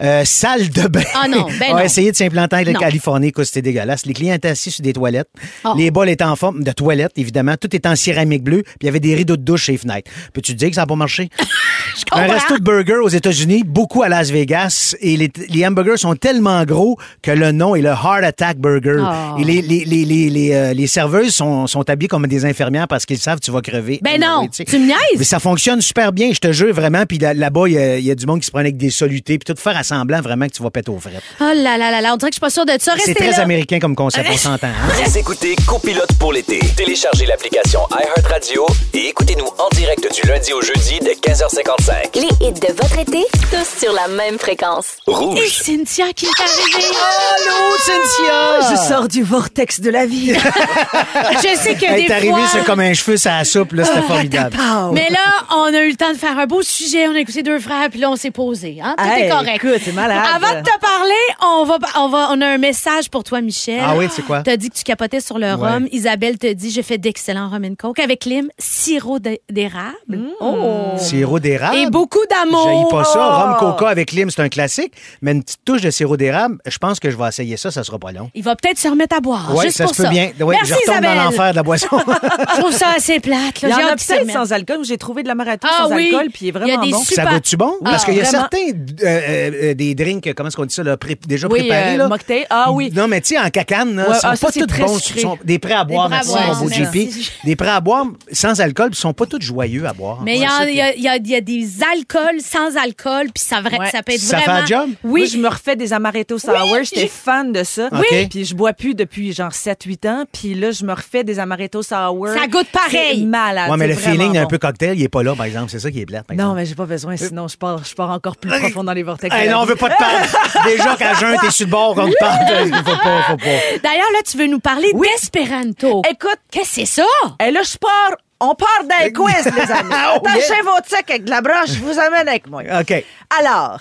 [0.01, 1.01] euh, salle de bain.
[1.15, 1.79] Ah non, ben a non.
[1.79, 2.79] essayé de s'implanter en Non.
[2.79, 4.05] Californie, écoute, c'était dégueulasse.
[4.05, 5.29] Les clients étaient assis sur des toilettes.
[5.65, 5.73] Oh.
[5.77, 7.55] Les bols étaient en forme de toilette, évidemment.
[7.57, 9.77] Tout était en céramique bleue, puis il y avait des rideaux de douche chez les
[9.77, 10.09] fenêtres.
[10.33, 11.29] Peux-tu te dire que ça n'a pas marché?
[12.11, 16.15] Un resto de burgers aux États-Unis, beaucoup à Las Vegas, et les, les hamburgers sont
[16.15, 18.97] tellement gros que le nom est le Heart Attack Burger.
[19.01, 19.39] Oh.
[19.39, 22.87] Et les, les, les, les, les, euh, les serveuses sont, sont habillées comme des infirmières
[22.87, 23.99] parce qu'ils savent que tu vas crever.
[24.03, 24.63] Ben non, Oui, sais.
[24.65, 24.97] tu me niaises?
[25.17, 27.05] Mais ça fonctionne super bien, je te jure vraiment.
[27.05, 28.89] Puis là- là-bas, il y, a- y a du monde qui se prend avec des
[28.91, 31.23] solutés, puis tout faire à semblant vraiment que tu vas péter aux frettes.
[31.41, 32.93] Oh là là là là, on dirait que je suis pas sûre de ça.
[33.03, 33.39] C'est très là.
[33.41, 34.67] américain comme concept, on s'entend.
[34.67, 35.03] hein?
[35.05, 36.59] Vous écoutez Copilote pour l'été.
[36.77, 42.15] Téléchargez l'application iHeartRadio et écoutez-nous en direct du lundi au jeudi de 15h55.
[42.15, 44.85] Les hits de votre été, tous sur la même fréquence.
[45.07, 45.47] Et Rouge.
[45.63, 46.95] Cynthia qui est arrivée.
[47.35, 48.71] Allô, Cynthia!
[48.71, 50.33] Je sors du vortex de la vie.
[50.33, 52.47] Je sais que Elle des est arrivée, fois...
[52.51, 54.55] c'est comme un cheveu la soupe, là, c'était formidable.
[54.55, 54.91] Pow.
[54.91, 57.07] Mais là, on a eu le temps de faire un beau sujet.
[57.07, 58.79] On a écouté deux frères, puis là, on s'est posé posé.
[58.83, 58.95] Hein?
[58.97, 59.63] Tout Hey, est correct.
[59.63, 60.17] écoute, c'est malade.
[60.35, 63.81] Avant de te parler, on va, on va, on a un message pour toi, Michel.
[63.81, 64.41] Ah oui, c'est quoi?
[64.43, 65.53] T'as dit que tu capotais sur le Ouais.
[65.53, 65.87] rhum.
[65.91, 70.19] Isabelle te dit, je fais d'excellents rum and coke avec lime, sirop d'é- d'érable.
[70.41, 70.93] Oh.
[70.97, 71.77] Sirop d'érable?
[71.77, 72.87] Et beaucoup d'amour.
[72.89, 73.19] Pas ça.
[73.19, 73.43] Oh.
[73.43, 74.93] Rhum coca avec lime, c'est un classique.
[75.21, 77.83] Mais une petite touche de sirop d'érable, je pense que je vais essayer ça, ça
[77.83, 78.29] sera pas long.
[78.35, 79.51] Il va peut-être se remettre à boire.
[79.55, 80.31] Oui, juste ça pour se peut bien.
[80.39, 81.17] Ouais, Merci, je retourne Isabelle.
[81.17, 81.87] dans l'enfer de la boisson.
[82.55, 83.61] Je trouve ça assez plate.
[83.63, 84.79] Il y J'ai en a peut-être sans alcool.
[84.83, 86.07] J'ai trouvé de l'amaretto Ah sans oui.
[86.13, 87.03] alcool, puis il est Il y a vraiment des bon.
[87.03, 87.73] super- Ça goûte-tu bon?
[87.83, 88.32] Parce qu'il y a vraiment.
[88.37, 91.95] Certains euh, euh, des drinks, comment est-ce qu'on dit ça, là, pré- déjà Oui, préparés.
[91.95, 92.07] euh, là.
[92.07, 92.45] mocktail.
[92.49, 92.91] Ah oui.
[92.95, 94.97] Non, mais tu sais, en cacane, là, Ouais, sont ah, ça, pas très bons.
[94.99, 96.69] sont des prêts à boire, merci, mon beau.
[96.69, 97.09] JP.
[97.45, 100.21] Des prêts à boire sans alcool, puis ils sont pas tous joyeux à boire.
[100.23, 102.41] Mais il y, a- il y a- il y a- il y a des alcools
[102.41, 103.89] sans alcool, puis ça, vra- Ouais.
[103.91, 104.63] ça peut être Ça fait vraiment...
[104.63, 104.89] un job?
[105.03, 106.53] Oui, je me refais des amaretto sour.
[106.83, 107.89] J'étais fan de ça.
[107.91, 108.27] Oui.
[108.29, 110.25] Puis je bois plus depuis genre 7-8 ans.
[110.31, 112.27] Puis là, je me refais des amaretto sour.
[112.27, 113.25] Ça goûte pareil.
[113.25, 113.69] Malade.
[113.71, 114.47] Ouais, mais le vraiment feeling d'un bon.
[114.49, 115.69] peu cocktail, il est pas là, par exemple.
[115.71, 118.11] C'est ça qui est plate, Non, mais j'ai pas besoin, sinon je pars, je pars
[118.23, 119.35] encore plus profond dans les vortex.
[119.35, 120.25] de Hey, non, on veut pas te parler.
[120.65, 122.83] Déjà qu'à jeun, t'es sur le bord quand on te parle.
[122.85, 123.77] Faut pas, faut pas.
[123.83, 126.01] D'ailleurs, là, tu veux nous parler d'espéranto.
[126.09, 127.05] Écoute, Qu'est-ce que c'est ça?
[127.45, 128.17] et là, je pars.
[128.39, 129.93] On part d'un quiz, les amis.
[130.13, 130.63] Oh, Attachez yeah.
[130.63, 132.61] votre sac avec de la broche, je vous amène avec moi.
[132.81, 132.93] OK.
[133.39, 133.79] Alors,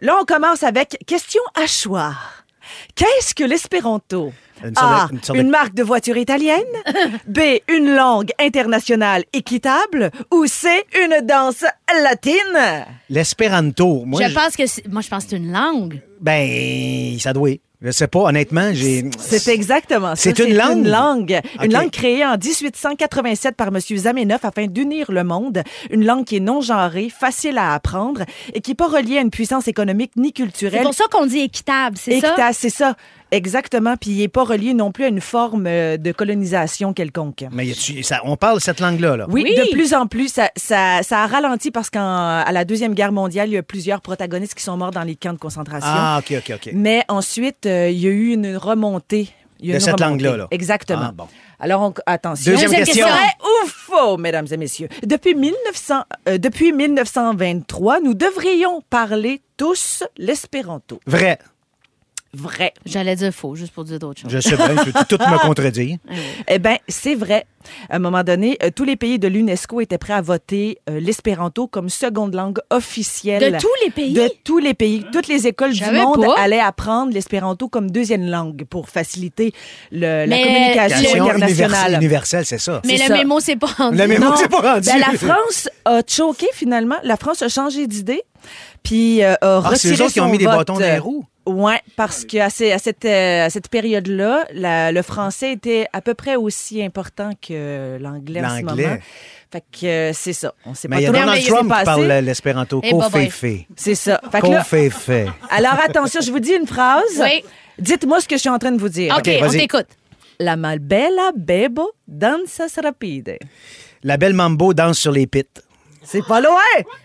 [0.00, 2.12] là, on commence avec question à choix.
[2.94, 4.32] Qu'est-ce que l'espéranto?
[4.76, 5.08] A.
[5.10, 6.58] de- Une marque de voiture italienne.
[7.26, 7.38] B.
[7.68, 10.10] Une langue internationale équitable.
[10.32, 10.68] Ou C.
[11.04, 11.64] Une danse
[12.02, 12.86] latine.
[13.10, 16.00] L'espéranto, moi, je je- pense que c'est- moi, je pense que c'est une langue.
[16.20, 17.50] ben, ça doit.
[17.80, 19.04] Je sais pas, honnêtement, j'ai.
[19.20, 20.16] C'est exactement ça.
[20.16, 20.78] C'est une langue?
[20.78, 21.40] Une langue.
[21.58, 21.64] OK.
[21.64, 23.78] Une langue créée en 1887 par M.
[23.80, 25.62] Zamenhof afin d'unir le monde.
[25.90, 28.22] Une langue qui est non genrée, facile à apprendre
[28.52, 30.82] et qui n'est pas reliée à une puissance économique ni C'est culturelle.
[30.82, 32.26] pour ça qu'on dit équitable, c'est ça?
[32.28, 32.96] Équitable, c'est ça.
[33.30, 33.96] Exactement.
[33.96, 37.44] Puis il n'est pas relié non plus à une forme euh, de colonisation quelconque.
[37.52, 39.26] Mais y a-tu- ça, on parle cette langue-là, là.
[39.28, 39.54] Oui, Oui.
[39.54, 43.48] de plus en plus, ça, ça, ça a ralenti parce qu'à la Deuxième Guerre mondiale,
[43.48, 45.88] il y a plusieurs protagonistes qui sont morts dans les camps de concentration.
[45.90, 46.70] Ah, OK, OK, OK.
[46.74, 49.28] Mais ensuite, euh, il y a eu une remontée.
[49.60, 50.24] Il y a De une cette remontée.
[50.24, 50.48] langue-là, là.
[50.52, 51.06] Exactement.
[51.08, 51.26] Ah, bon.
[51.58, 52.52] Alors, on- attention.
[52.52, 53.06] Deuxième Deuxième question.
[53.06, 53.20] question.
[53.20, 53.32] Vrai
[53.64, 54.88] ou faux, mesdames et messieurs?
[55.04, 61.00] Depuis, 1900, euh, depuis 1923, nous devrions parler tous l'espéranto.
[61.06, 61.38] Vrai.
[62.34, 62.74] Vrai.
[62.84, 64.30] J'allais dire faux, juste pour dire d'autres choses.
[64.30, 65.96] Je sais bien, tu peux tout me contredire.
[66.46, 67.46] Eh bien, c'est vrai.
[67.88, 71.00] À un moment donné, euh, tous les pays de l'UNESCO étaient prêts à voter euh,
[71.00, 73.52] l'espéranto comme seconde langue officielle.
[73.52, 74.12] De tous les pays?
[74.12, 75.04] De tous les pays.
[75.12, 76.34] Toutes les écoles du monde pas.
[76.38, 79.52] allaient apprendre l'espéranto comme deuxième langue pour faciliter
[79.90, 81.40] le- la communication Question internationale.
[81.50, 82.82] universelle, universelle, c'est ça.
[82.84, 83.14] Mais c'est le ça.
[83.14, 83.96] mémo, c'est pas rendu.
[83.98, 84.86] Le mémo, c'est pas rendu.
[84.88, 86.96] Ben, la France a choqué finalement.
[87.04, 88.22] La France a changé d'idée.
[88.82, 90.80] Puis euh, a Ah, c'est retiré eux autres qui ont son mis des bâtons dans
[90.80, 91.24] les roues?
[91.48, 96.82] Ouais, parce qu'à cette, euh, à cette période-là, le français était à peu près aussi
[96.82, 98.98] important que l'anglais en ce moment.
[99.50, 100.52] Fait que euh, c'est ça.
[100.66, 102.80] On sait Mais pas il y a trop Donald Trump qui parle l'espéranto.
[102.84, 102.90] Eh.
[102.90, 103.64] Kofefe.
[103.76, 104.20] C'est ça.
[104.30, 104.62] Fait là,
[105.48, 107.18] alors attention, je vous dis une phrase.
[107.18, 107.42] Oui.
[107.78, 109.16] Dites-moi ce que je suis en train de vous dire.
[109.16, 109.86] OK, on t'écoute.
[110.38, 113.38] La malbella bebo danzas rapide.
[114.02, 115.44] La belle Mambo danse sur les pits.
[116.10, 116.62] C'est pas loin.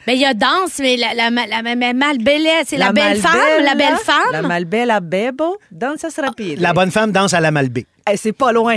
[0.07, 3.17] Ben, il y a danse, mais la, la, la, la, la malbellette, c'est la, belle
[3.17, 4.31] femme, la belle femme?
[4.31, 6.61] La malbella bebo danzas rapide.
[6.61, 7.85] La bonne femme danse à la Malbé.
[8.09, 8.75] Eh, c'est pas loin.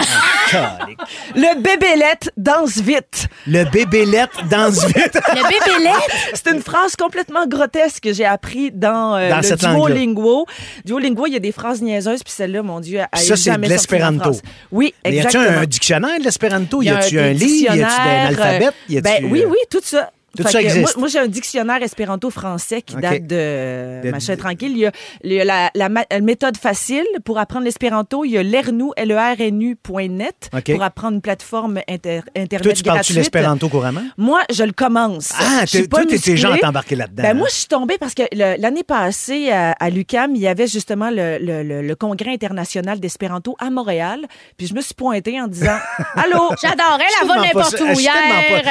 [0.51, 0.99] Calique.
[1.35, 3.27] Le bébélette danse vite.
[3.47, 5.19] Le bébélette danse vite.
[5.35, 6.11] Le bébélette?
[6.33, 9.57] C'est une phrase complètement grotesque que j'ai appris dans, euh, Dans le.
[9.57, 10.47] Duolingo.
[10.85, 13.57] Duolingo, il y a des phrases niaiseuses, puis celle-là, mon Dieu, elle Ça, est c'est
[13.57, 14.31] de l'espéranto.
[14.71, 15.61] Oui, Mais y a-tu exactement.
[15.61, 16.83] un dictionnaire de l'espéranto?
[16.83, 17.75] Y y a a-tu un livre?
[17.75, 18.71] Y a-tu un alphabet?
[18.89, 20.11] Y euh, a-tu, ben, oui, euh, oui, tout ça.
[20.37, 20.83] Tout Fait ça que existe.
[20.83, 24.73] Moi, moi, j'ai un dictionnaire espéranto français qui date de, De- machin tranquille.
[24.73, 24.93] Il y a,
[25.25, 28.25] il y a la, la ma- la méthode facile pour apprendre l'espéranto.
[28.25, 30.73] Il y a l'ernu, l e r n U.net OK.
[30.73, 34.03] pour apprendre une plateforme inter- internet Toi, tu parles-tu l'espéranto couramment?
[34.17, 35.31] Moi, je le commence.
[35.39, 37.23] Ah, pas toi, t'es gens à t'embarquer là-dedans.
[37.23, 37.35] Ben, hein?
[37.35, 41.11] moi, je suis tombée parce que l'année passée, à, à l'UCAM, il y avait justement
[41.11, 44.27] le, le- le- le congrès international d'espéranto à Montréal.
[44.57, 45.77] Puis je me suis pointée en disant
[46.17, 46.51] Allô?
[46.61, 47.99] J'adorais la pas n'importe où.
[47.99, 48.13] Hier,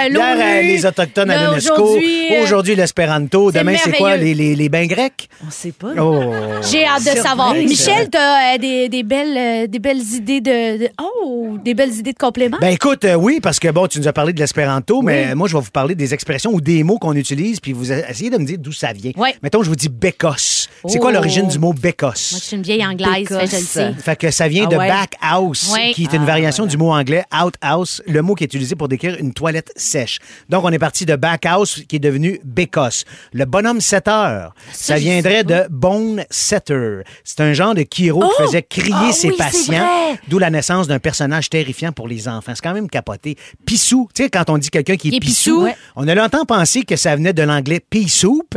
[0.10, 0.17] l'ONU.
[0.17, 1.83] Hier, euh, les Autochtones à l'UNESCo.
[1.83, 3.51] Aujourd'hui, euh, Aujourd'hui, l'espéranto.
[3.51, 4.17] c'est Demain, c'est quoi?
[4.17, 4.35] Les, merveilleux.
[4.49, 5.29] les, les bains grecs?
[5.45, 5.89] On sait pas.
[5.99, 6.31] Oh.
[6.69, 7.23] J'ai hâte de Surprise.
[7.23, 7.53] savoir.
[7.55, 11.93] Michel, t'as euh, des, des, belles, euh, des belles idées de, de- Oh, des belles
[11.93, 12.57] idées de compléments?
[12.61, 15.47] Ben écoute, euh, oui, parce que bon, tu nous as parlé de l'espéranto, mais moi,
[15.47, 18.37] je vais vous parler des expressions ou des mots qu'on utilise, puis vous essayez de
[18.37, 19.11] me dire d'où ça vient.
[19.17, 19.35] Ouais.
[19.43, 20.67] Mettons, je vous dis bécosse.
[20.87, 21.13] C'est quoi Oh.
[21.13, 22.35] l'origine du mot Moi, je bécosse?
[22.41, 23.93] suis une vieille anglaise, fait, je le sais.
[23.97, 24.87] Fait que ça vient Ah de ouais?
[24.87, 25.91] back house, Ouais.
[25.93, 29.15] qui est une variation du mot anglais outhouse, le mot qui est utilisé pour décrire
[29.19, 30.19] une toilette sèche.
[30.49, 31.44] Donc, on est parti de back
[31.88, 33.05] Qui est devenu Bécosse.
[33.34, 37.01] Le bonhomme 7 heures, ça viendrait de Bone Setter.
[37.23, 39.88] C'est un genre de Kiro qui faisait crier Ah ses oui, patients,
[40.27, 42.53] d'où la naissance d'un personnage terrifiant pour les enfants.
[42.55, 43.38] C'est quand même capoté.
[43.65, 45.63] Pissou, tu sais, quand on dit quelqu'un qui est, pissou.
[45.63, 45.75] Ouais.
[45.95, 48.55] on a longtemps pensé que ça venait de l'anglais pea soup,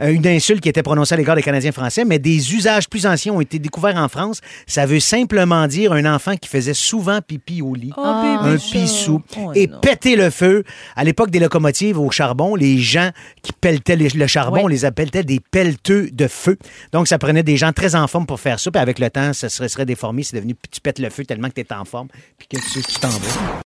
[0.00, 3.06] euh, une insulte qui était prononcée à l'égard des Canadiens français, mais des usages plus
[3.06, 4.40] anciens ont été découverts en France.
[4.66, 7.92] Ça veut simplement dire un enfant qui faisait souvent pipi au lit.
[7.96, 9.20] Oh, un pissou.
[9.38, 10.64] Oh, et péter le feu.
[10.96, 13.10] À l'époque des locomotives au charbon, les gens
[13.42, 14.64] qui pelletaient les- le charbon, Ouais.
[14.64, 16.58] on les appelait des pelleteux de feu.
[16.92, 18.70] Donc, ça prenait des gens très en forme pour faire ça.
[18.70, 20.22] Puis avec le temps, ça se serait déformé.
[20.22, 22.82] C'est devenu tu pètes le feu tellement que tu es en forme puis que tu,
[22.82, 23.60] tu t'en vas.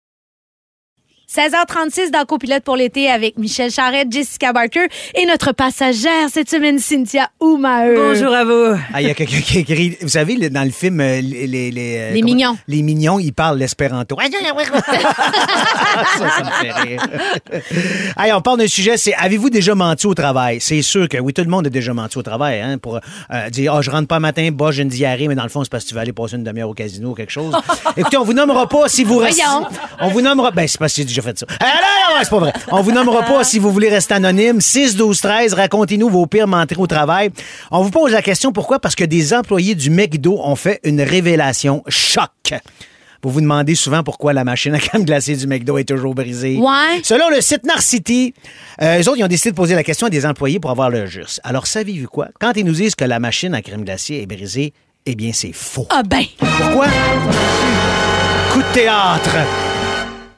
[1.34, 6.78] 16h36 dans Copilote pour l'été avec Michel Charrette, Jessica Barker et notre passagère cette semaine,
[6.78, 7.96] Cynthia Oumaher.
[7.96, 8.78] Bonjour à vous.
[8.92, 9.96] Ah, il y a quelqu'un qui écrit.
[10.00, 11.48] Vous savez, dans le film, euh, les.
[11.48, 12.56] Les, les, euh, Les comment- mignons.
[12.68, 14.16] Les mignons, ils parlent l'espéranto.
[14.20, 14.30] ça,
[16.18, 17.02] ça me fait rire.
[18.16, 20.60] Hey, on parle d'un sujet, c'est avez-vous déjà menti au travail?
[20.60, 23.00] C'est sûr que oui, tout le monde a déjà menti au travail, hein, pour
[23.32, 25.64] euh, dire, ah, je rentre pas matin, bah, j'ai une diarrhée, mais dans le fond,
[25.64, 27.54] c'est parce que tu vas aller passer une demi-heure au casino ou quelque chose.
[27.96, 29.42] Écoutez, on vous nommera pas si vous restez.
[29.44, 29.66] Voyons.
[30.00, 30.52] On vous nommera.
[30.52, 31.46] Ben, c'est parce que j'ai déjà fait ça.
[31.60, 32.52] Ah, non, non, c'est pas vrai.
[32.70, 34.60] On vous nommera pas si vous voulez rester anonyme.
[34.60, 37.30] 6, 12, 13, racontez-nous vos pires menteries au travail.
[37.70, 38.78] On vous pose la question pourquoi?
[38.78, 42.30] Parce que des employés du McDo ont fait une révélation choc.
[43.22, 46.58] Vous vous demandez souvent pourquoi la machine à crème glacée du McDo est toujours brisée.
[46.58, 47.00] Ouais.
[47.02, 48.34] Selon le site Narcity,
[48.82, 50.90] euh, eux autres, ils ont décidé de poser la question à des employés pour avoir
[50.90, 51.40] leur juste.
[51.42, 52.28] Alors, savez-vous quoi?
[52.38, 54.74] Quand ils nous disent que la machine à crème glacée est brisée,
[55.06, 55.86] eh bien, c'est faux.
[55.88, 56.86] Ah ben, Pourquoi?
[58.52, 59.36] Coup de théâtre.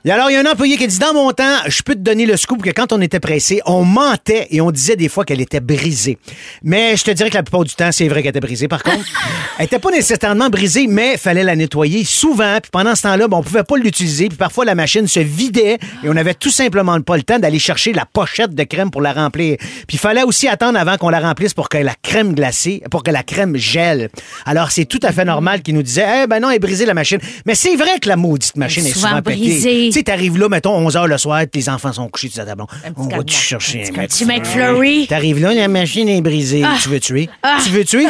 [0.06, 2.00] Et alors, il y a un employé qui dit Dans mon temps, je peux te
[2.00, 5.24] donner le scoop que quand on était pressé, on mentait et on disait des fois
[5.24, 6.16] qu'elle était brisée.
[6.62, 8.68] Mais je te dirais que la plupart du temps, c'est vrai qu'elle était brisée.
[8.68, 9.04] Par contre,
[9.58, 12.58] elle était pas nécessairement brisée, mais il fallait la nettoyer souvent.
[12.62, 14.28] Puis pendant ce temps-là, ben, on pouvait pas l'utiliser.
[14.28, 17.58] Puis parfois, la machine se vidait et on avait tout simplement pas le temps d'aller
[17.58, 19.56] chercher la pochette de crème pour la remplir.
[19.58, 23.02] Puis il fallait aussi attendre avant qu'on la remplisse pour que la crème glacée, pour
[23.02, 24.08] que la crème gèle.
[24.44, 26.86] Alors, c'est tout à fait normal qu'ils nous disaient Eh ben non, elle est brisée
[26.86, 27.18] la machine.
[27.44, 29.95] Mais c'est vrai que la maudite machine est est souvent, souvent pétée.
[29.96, 30.02] Brisée.
[30.02, 32.40] Tu sais, t'arrives là, mettons, 11 h le soir, tes enfants sont couchés, tu dis
[32.40, 35.06] à ta blonde, On va te chercher un, petit McFlurry.
[35.06, 36.64] T'arrives là, la machine est brisée.
[36.82, 37.28] Tu veux tuer?
[37.64, 38.06] Tu veux tuer?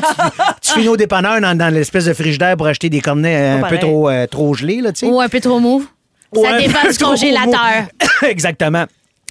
[0.60, 3.68] Tu, finis au dépanneur dans, dans l'espèce de frigidaire pour acheter des cornets euh, un
[3.68, 5.06] peu trop, euh, trop gelés, là, tu sais.
[5.06, 5.86] ou un peu trop mou.
[6.34, 7.86] Ça dépend du congélateur.
[8.22, 8.86] Exactement.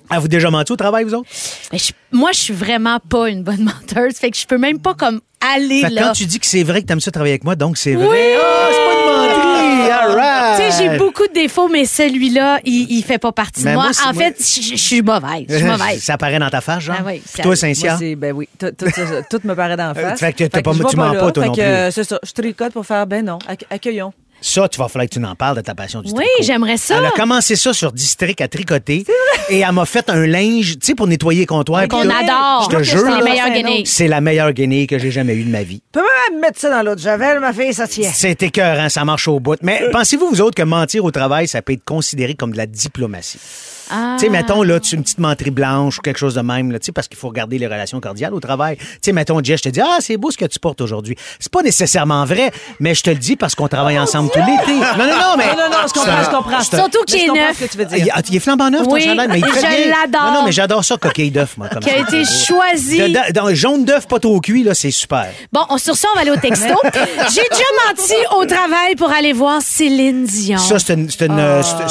[0.09, 1.29] Avez-vous déjà menti au travail, vous autres?
[1.71, 4.15] Mais je- moi, je suis vraiment pas une bonne menteuse.
[4.15, 6.03] Fait que je peux même pas comme aller Fait là.
[6.03, 8.07] quand tu dis que c'est vrai que t'aimes ça travailler avec moi, donc c'est vrai.
[8.07, 8.17] Oui!
[8.39, 9.91] Ah, c'est pas une menterie!
[9.91, 10.44] All right!
[10.55, 13.73] Tu sais, j'ai beaucoup de défauts, mais celui-là, il, il fait pas partie de Mais
[13.73, 13.83] moi.
[13.85, 15.45] moi, c'est- en fait, je suis mauvaise.
[15.49, 16.03] Je suis mauvaise.
[16.03, 16.95] Ça apparaît dans ta face, genre?
[16.99, 17.97] Ah oui, Puis ça- toi, Moi, Cynthia?
[17.97, 20.19] c'est- ben oui, tout, tout, ça- tout me paraît d'en face.
[20.19, 21.19] fait que t'as pas- je tu vais mens là.
[21.19, 21.67] pas, toi Fait non que, plus.
[21.69, 22.19] euh, C'est ça.
[22.23, 24.13] Je tricote pour faire, ben non, acc- accueillons.
[24.47, 26.43] Ça, tu vas falloir que tu n'en parles de ta passion du Oui, tricot.
[26.43, 26.97] j'aimerais ça.
[26.99, 29.03] Elle a commencé ça sur District à tricoter.
[29.49, 31.87] Et elle m'a fait un linge, tu sais, pour nettoyer les comptoirs.
[31.87, 32.69] Qu'on adore.
[32.71, 33.85] Je te C'est jure, les c'est guenilles.
[33.87, 35.81] c'est la meilleure guenille que j'ai jamais eue de ma vie.
[35.91, 38.11] Tu peux même mettre ça dans l'eau de javel, ma fille, ça tient.
[38.13, 39.57] C'est écœurant, ça marche au bout.
[39.63, 42.67] Mais pensez-vous, vous autres, que mentir au travail, ça peut être considéré comme de la
[42.67, 43.39] diplomatie?
[43.91, 44.15] Ah.
[44.19, 46.79] Tu sais, mettons, là, tu une petite menterie blanche ou quelque chose de même, là,
[46.79, 48.77] tu sais, parce qu'il faut regarder les relations cordiales au travail.
[48.77, 51.15] Tu sais, mettons, Jess, je te dis, ah, c'est beau ce que tu portes aujourd'hui.
[51.39, 54.73] C'est pas nécessairement vrai, mais je te le dis parce qu'on travaille ensemble tout l'été.
[54.73, 55.45] Non, non, non, mais.
[55.47, 56.61] Non, non, non, je comprends, je comprends.
[56.61, 57.57] Surtout qu'il est neuf.
[57.59, 58.15] ce que tu veux Il, dire.
[58.29, 60.31] il est flambant neuf, ton Oui, chandail, mais il je l'adore.
[60.31, 61.95] Non, non, mais j'adore ça, coquille d'œuf, moi, comme Qui ça.
[61.95, 62.97] a été choisi.
[62.97, 65.27] De- dans- jaune d'œuf pas trop cuit, là, c'est super.
[65.51, 66.73] Bon, on, sur ça, on va aller au texto.
[66.83, 70.57] J'ai déjà menti au travail pour aller voir Céline Dion.
[70.57, 71.41] Ça, c'est une- c'est une,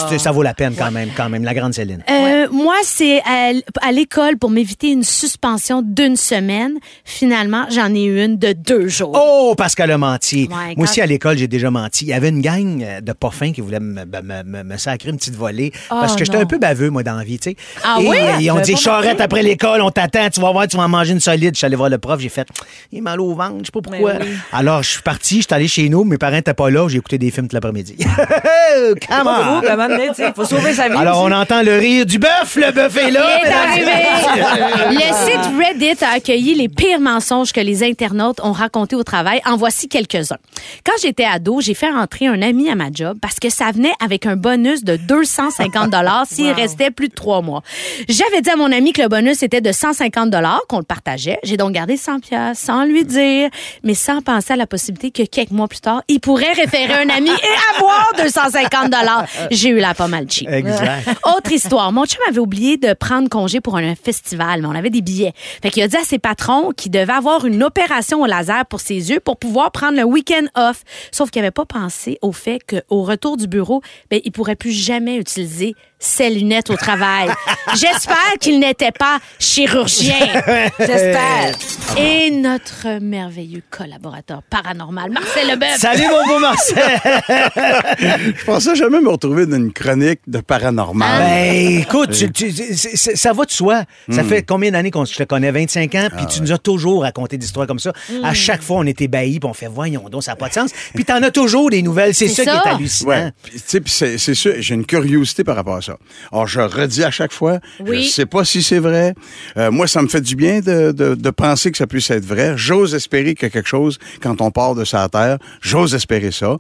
[0.09, 1.84] c'est- ça vaut la peine quand même, quand même, la grande Céline.
[2.11, 6.79] Euh, Moi, c'est à, l'école pour m'éviter une suspension d'une semaine.
[7.05, 9.13] Finalement, j'en ai eu une de deux jours.
[9.15, 10.49] Oh, parce qu'elle a menti.
[10.51, 12.05] Ouais, Moi aussi, à l'école, j'ai déjà menti.
[12.05, 14.65] Il y avait une gang euh, de pas fins qui voulaient me, me, me- me-
[14.65, 15.73] me sacrer une petite volée.
[15.89, 17.57] parce Oh, que j'étais un peu baveux, moi, dans la vie, tu sais.
[17.83, 18.17] Ah Et, oui?
[18.19, 20.85] euh, Ils ont J'avais dit, charrette après l'école, on t'attend, tu vas voir, tu vas
[20.85, 21.55] en manger une solide.
[21.55, 22.47] Je suis allé voir le prof, j'ai fait,
[22.93, 24.15] il est mal au ventre, je sais pas pourquoi.
[24.15, 24.31] Mais oui.
[24.53, 26.99] Alors, je suis parti, je suis allé chez nous, mes parents étaient pas là, j'ai
[26.99, 27.97] écouté des films tout l'après-midi.
[29.09, 30.33] Come on!
[30.35, 30.97] faut sauver sa vie.
[30.97, 31.33] Alors, aussi.
[31.33, 33.23] on entend le rire du bœuf, le bœuf est là.
[33.25, 34.95] Il est mesdames et arrivé.
[34.95, 39.41] Le site Reddit a accueilli les pires mensonges que les internautes ont racontés au travail.
[39.47, 40.39] En voici quelques-uns.
[40.85, 43.93] Quand j'étais ado, j'ai fait entrer un ami à ma job parce que ça venait
[44.03, 47.63] avec un bonus de 250 dollars s'il restait plus de trois mois.
[48.09, 51.39] J'avais dit à mon ami que le bonus était de 150 dollars, qu'on le partageait.
[51.43, 53.51] J'ai donc gardé 100 pièces sans lui dire,
[53.83, 57.09] mais sans penser à la possibilité que quelques mois plus tard, il pourrait référer un
[57.09, 59.27] ami et avoir 250 dollars.
[59.51, 60.49] J'ai eu la pas mal cheap.
[60.51, 61.09] Exact.
[61.37, 65.03] Autre Mon chum avait oublié de prendre congé pour un festival, mais on avait des
[65.03, 65.33] billets.
[65.63, 68.81] Fait qu'il a dit à ses patrons qu'il devait avoir une opération au laser pour
[68.81, 70.83] ses yeux pour pouvoir prendre le week-end off.
[71.13, 74.73] Sauf qu'il n'avait pas pensé au fait qu'au retour du bureau, ben, il pourrait plus
[74.73, 75.75] jamais utiliser
[76.05, 77.29] ses lunettes au travail.
[77.75, 80.15] J'espère qu'il n'était pas chirurgien.
[80.79, 81.57] J'espère.
[81.97, 85.79] Et notre merveilleux collaborateur paranormal, Marcel Leboeuf.
[85.79, 86.77] Salut, mon beau Marcel!
[88.39, 91.23] Je pensais jamais me retrouver dans une chronique de paranormal.
[91.23, 93.85] Ben, écoute, tu- tu- c'est- c'est- ça va de soi.
[94.11, 94.29] Ça Hmm.
[94.29, 95.51] fait combien d'années qu'on je te connais?
[95.51, 97.93] 25 ans, Ah puis tu nous as toujours raconté des histoires comme ça?
[98.11, 98.25] Hmm.
[98.25, 100.55] À chaque fois, on est ébahis, puis on fait, voyons donc, ça n'a pas de
[100.55, 100.71] sens.
[100.95, 102.15] Puis t'en as toujours des nouvelles.
[102.15, 102.51] C'est ça, ça.
[102.63, 103.11] qui est hallucinant.
[103.11, 103.31] Ouais.
[103.43, 105.94] Puis, tu sais, c'est sûr, j'ai une curiosité par rapport à ça.
[106.33, 108.05] Alors, je redis à chaque fois, Oui.
[108.05, 109.15] je sais pas si c'est vrai.
[109.57, 112.25] Euh, moi, ça me fait du bien de, de, de penser que ça puisse être
[112.25, 112.55] vrai.
[112.57, 115.39] J'ose espérer qu'il y a quelque chose quand on part de sa terre.
[115.61, 116.57] J'ose espérer ça.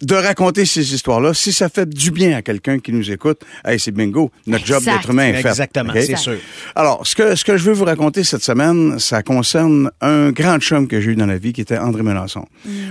[0.00, 3.78] De raconter ces histoires-là, si ça fait du bien à quelqu'un qui nous écoute, hey,
[3.78, 4.32] c'est bingo.
[4.48, 5.48] Notre job d'être humain est fait.
[5.50, 6.38] Exactement, c'est sûr.
[6.74, 10.58] Alors, ce que, ce que je veux vous raconter cette semaine, ça concerne un grand
[10.58, 12.44] chum que j'ai eu dans la vie qui était André Melançon.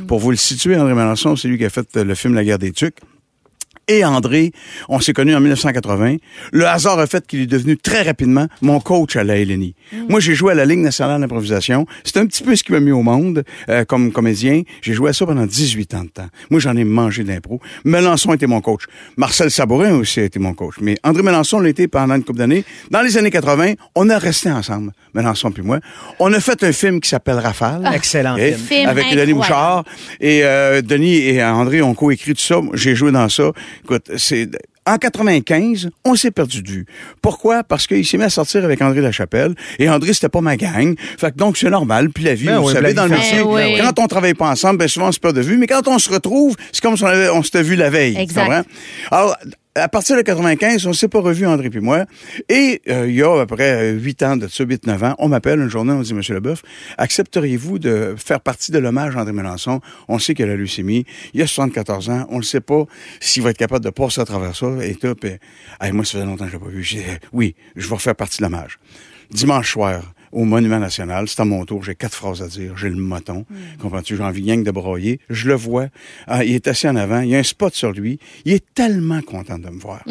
[0.07, 2.59] Pour vous le situer, André Melançon, c'est lui qui a fait le film La guerre
[2.59, 2.95] des tucs.
[3.91, 4.53] Et André,
[4.87, 6.15] on s'est connus en 1980.
[6.53, 9.75] Le hasard a fait qu'il est devenu très rapidement mon coach à la LNI.
[10.07, 11.85] Moi, j'ai joué à la Ligue nationale d'improvisation.
[12.05, 14.61] C'est un petit peu ce qui m'a mis au monde euh, comme comédien.
[14.81, 16.27] J'ai joué à ça pendant 18 ans de temps.
[16.49, 17.59] Moi, j'en ai mangé d'impro.
[17.83, 18.83] Melançon était mon coach.
[19.17, 20.75] Marcel Sabourin aussi a été mon coach.
[20.79, 22.63] Mais André Melançon l'a été pendant une couple d'années.
[22.91, 25.79] Dans les années 80, on a resté ensemble, Melançon puis moi.
[26.19, 27.91] On a fait un film qui s'appelle Rafale.
[27.93, 28.53] Excellent OK?
[28.55, 28.87] film.
[28.87, 29.33] Avec Denis.
[29.33, 29.83] Bouchard.
[30.21, 32.61] Et euh, Denis et André ont coécrit tout ça.
[32.73, 33.51] J'ai joué dans ça.
[33.83, 34.49] Écoute, c'est...
[34.83, 36.85] En 95, on s'est perdu de vue.
[37.21, 37.63] Pourquoi?
[37.63, 39.53] Parce qu'il s'est mis à sortir avec André Lachapelle.
[39.77, 40.95] Et André, c'était pas ma gang.
[41.19, 42.09] Fait que donc, c'est normal.
[42.09, 43.37] Puis la vie, Ben vous oui, savez, dans le métier.
[43.43, 43.77] Ben oui.
[43.79, 45.57] quand on travaille pas ensemble, ben souvent, on se perd de vue.
[45.57, 48.17] Mais quand on se retrouve, c'est comme si on, avait- on s'était vu la veille.
[48.17, 48.65] Exact.
[49.11, 49.37] Alors,
[49.75, 52.05] à partir de 95, on s'est pas revu André puis moi.
[52.49, 55.29] Et euh, il y a à peu près 8 ans de ça, 8-9 ans, on
[55.29, 56.61] m'appelle une journée, on dit, Monsieur Leboeuf,
[56.97, 59.79] accepteriez-vous de faire partie de l'hommage à André Mélenchon?
[60.07, 61.05] On sait qu'il a la leucémie.
[61.33, 62.25] Il a 74 ans.
[62.29, 62.85] On ne sait pas
[63.19, 64.67] s'il va être capable de passer à travers ça.
[64.81, 64.95] Et.
[65.01, 65.31] Puis,
[65.81, 66.83] hey, moi, ça fait longtemps que je l'ai pas vu.
[66.83, 68.77] J'ai dit, oui, je vais refaire partie de l'hommage.
[69.31, 72.89] Dimanche soir, au Monument National, c'est à mon tour, j'ai quatre phrases à dire, j'ai
[72.89, 73.45] le moton,
[73.81, 75.87] comprends-tu, j'ai envie rien que de broyer, je le vois,
[76.27, 78.63] Ah, il est assis en avant, il y a un spot sur lui, il est
[78.73, 80.01] tellement content de me voir.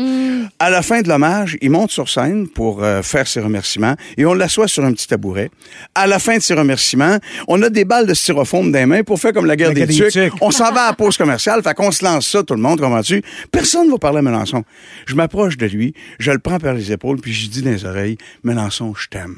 [0.59, 4.25] À la fin de l'hommage, il monte sur scène pour euh, faire ses remerciements et
[4.27, 5.51] on l'assoit sur un petit tabouret.
[5.95, 9.03] À la fin de ses remerciements, on a des balles de styrofoam dans les mains
[9.03, 10.31] pour faire comme la guerre La des, guerre des tucs.
[10.33, 10.43] tucs.
[10.43, 12.81] On s'en va à la pause commerciale, fait qu'on se lance ça, tout le monde,
[12.81, 13.23] comprends-tu?
[13.53, 14.65] Personne ne va parler à Mélenchon.
[15.07, 17.85] Je m'approche de lui, je le prends par les épaules, puis je dis dans les
[17.85, 19.37] oreilles, Mélenchon, je t'aime.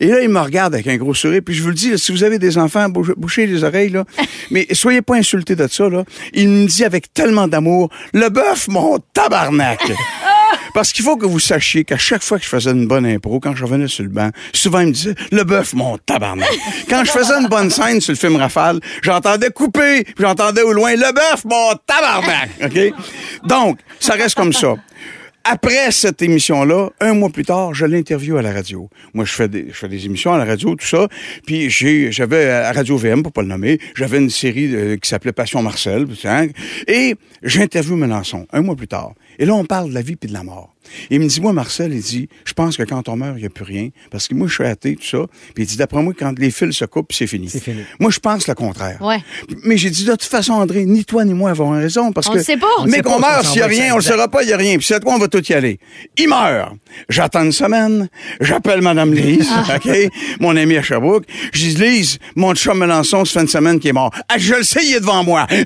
[0.00, 1.98] Et là, il me regarde avec un gros sourire, puis je vous le dis, là,
[1.98, 4.04] si vous avez des enfants, bouchez, les oreilles, là.
[4.50, 6.04] Mais soyez pas insultés de ça, là.
[6.32, 9.80] Il me dit avec tellement d'amour, le bœuf, mon tabarnak!
[10.74, 13.40] Parce qu'il faut que vous sachiez qu'à chaque fois que je faisais une bonne impro,
[13.40, 16.50] quand je revenais sur le banc, souvent il me disait le bœuf, mon tabarnak.
[16.90, 20.72] Quand je faisais une bonne scène sur le film Rafale, j'entendais couper, puis j'entendais au
[20.72, 22.50] loin le bœuf, mon tabarnak.
[22.62, 23.48] OK?
[23.48, 24.74] Donc, ça reste comme ça.
[25.48, 28.90] Après cette émission-là, un mois plus tard, je l'interview à la radio.
[29.14, 31.06] Moi, je fais des, émissions à la radio, tout ça.
[31.46, 35.30] Puis j'avais à Radio VM, pour pas le nommer, j'avais une série euh, qui s'appelait
[35.30, 36.06] Passion Marcel.
[36.24, 36.48] hein,
[36.88, 39.12] et j'interview Melançon, un mois plus tard.
[39.38, 40.72] Et là, on parle de la vie puis de la mort.
[41.10, 43.46] Il me dit, moi, Marcel, il dit, je pense que quand on meurt, il n'y
[43.46, 43.88] a plus rien.
[44.08, 45.18] Parce que moi, je suis athée, tout ça.
[45.52, 47.48] Puis il dit, d'après moi, quand les fils se coupent, c'est fini.
[47.48, 47.82] C'est fini.
[47.98, 48.98] Moi, je pense le contraire.
[49.02, 49.18] Ouais.
[49.64, 52.12] Mais j'ai dit, de toute façon, André, ni toi ni moi avons raison.
[52.12, 52.68] Parce On que, le sait pas.
[52.78, 54.12] On le Mais sait qu'on meurt s'il n'y a rien, on le exact.
[54.14, 54.76] saura pas, il n'y a rien.
[54.78, 55.80] Puis c'est à quoi on va tout y aller?
[56.16, 56.74] Il meurt.
[57.08, 58.08] J'attends une semaine.
[58.40, 59.76] J'appelle Madame Lise, Ah.
[59.84, 59.90] OK?
[60.38, 61.24] Mon ami à Sherbrooke.
[61.52, 64.12] Je dis, Lise, mon chum Melançon, ça fait une semaine qu'il est mort.
[64.28, 65.48] Ah, je le sais, il est devant moi.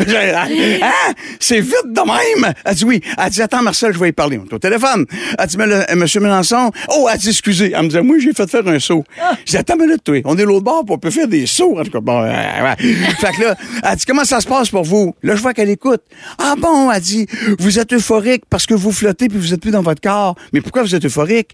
[0.43, 1.13] Hein?
[1.39, 2.01] C'est vite de
[2.41, 2.55] même.
[2.65, 3.01] Elle dit oui.
[3.19, 4.39] Elle dit, attends, Marcel, je vais y parler.
[4.43, 5.07] On est au téléphone.
[5.39, 6.71] Elle dit, le- euh, Monsieur Melançon.
[6.89, 7.73] Oh, elle dit, excusez.
[7.77, 9.05] Elle me dit, moi, j'ai fait faire un saut.
[9.47, 10.21] Je dis, attends une minute, toi.
[10.25, 11.79] On est l'autre bord, puis on peut faire des sauts.
[11.79, 12.77] En tout cas, bon, euh, ouais.
[13.21, 15.15] Fait que là, elle dit, comment ça se passe pour vous?
[15.23, 16.03] Là, je vois qu'elle écoute.
[16.39, 17.27] Ah bon, elle dit,
[17.59, 20.35] vous êtes euphorique parce que vous flottez puis vous êtes plus dans votre corps.
[20.53, 21.51] Mais pourquoi vous êtes euphorique?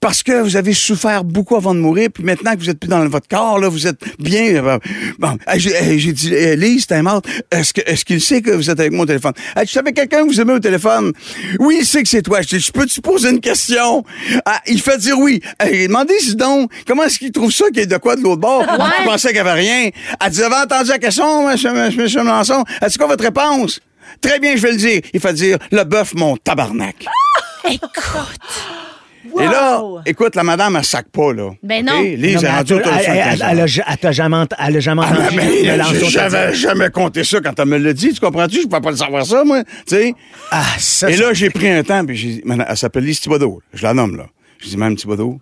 [0.00, 2.88] Parce que vous avez souffert beaucoup avant de mourir, puis maintenant que vous êtes plus
[2.88, 4.56] dans votre corps, là, vous êtes bien.
[4.56, 4.78] euh,
[5.18, 7.22] Bon, euh, j'ai j'ai dit, Lise, t'es mort.
[7.50, 9.32] Est-ce que est-ce qu'il sait que vous êtes avec moi au téléphone?
[9.56, 11.12] Elle dit, tu savais quelqu'un que vous aimez au téléphone?
[11.58, 12.42] Oui, il sait que c'est toi.
[12.42, 14.04] Je dis, peux-tu poser une question?
[14.44, 15.40] Ah, il fait dire oui.
[15.62, 18.40] Euh, Demandez-y donc, comment est-ce qu'il trouve ça qu'il y a de quoi de l'autre
[18.40, 18.62] bord?
[18.62, 19.90] Je pensais qu'il n'y avait rien?
[20.24, 22.64] Elle dit, avez entendu la question, monsieur Melançon?
[22.86, 23.80] Dit, quoi votre réponse?
[24.20, 25.00] Très bien, je vais le dire.
[25.14, 27.06] Il fait dire, le bœuf, mon tabarnak.
[29.24, 31.50] Et là, écoute, la madame, elle sac pas, là.
[31.62, 32.00] Ben non.
[32.00, 33.46] Lise, Non, elle est rendue elle- autour de elle- elle- 75 ans.
[33.50, 37.40] elle a elle t'a jamais elle a jamais Ah, entendu te j'avais jamais compté ça
[37.40, 38.62] quand elle me l'a dit, tu comprends-tu?
[38.62, 39.62] Je peux pas le savoir ça, moi.
[39.64, 40.14] Tu sais?
[40.50, 43.04] Ah, ça, Et ça- là, j'ai pris un temps, puis j'ai dit, Madame, elle s'appelle
[43.04, 43.60] Lise Thibodeau.
[43.74, 44.26] Je la nomme, là.
[44.58, 45.38] Je dis, Mme Thibodeau,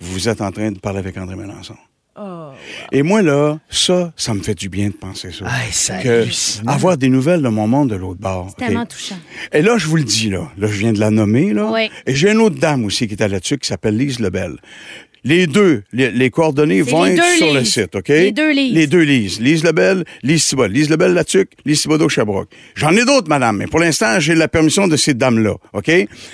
[0.00, 1.76] vous êtes en train de parler avec André Mélenchon.
[2.16, 2.50] Oh,
[2.90, 5.44] Et moi, là, ça, ça me fait du bien de penser ça.
[5.46, 6.26] Hey, c'est Que
[6.68, 8.48] avoir des nouvelles de mon monde de l'autre bord.
[8.50, 9.18] C'est tellement touchant.
[9.52, 10.50] Et là, je vous le dis, là.
[10.58, 11.70] Là, je viens de la nommer, là.
[11.70, 11.90] Oui.
[12.06, 14.56] Et j'ai une autre dame aussi qui est là-dessus qui s'appelle Lise Lebel.
[15.24, 18.08] Les deux, les, les coordonnées vont les être sur le site, OK?
[18.08, 18.74] Les deux Lises.
[18.74, 19.40] Les deux Lises.
[19.40, 20.66] Lise Lebel, Lise Thibault.
[20.66, 22.48] Lise Lebel, Latuc, Lise Thibaudot, Sherbrooke.
[22.74, 25.86] J'en ai d'autres, madame, mais pour l'instant, j'ai la permission de ces dames-là, OK?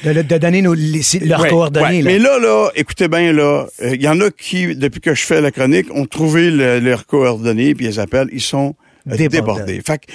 [0.05, 1.87] De, de donner nos, les- leurs Ouais, coordonnées.
[1.87, 2.03] ouais.
[2.03, 2.11] là.
[2.13, 5.41] Mais là, là, écoutez bien, là, il y en a qui, depuis que je fais
[5.41, 8.77] la chronique, ont trouvé le- leurs coordonnées, puis ils appellent, ils sont
[9.11, 9.29] euh, Débordés.
[9.39, 9.81] débordés.
[9.87, 10.15] Fait que, euh,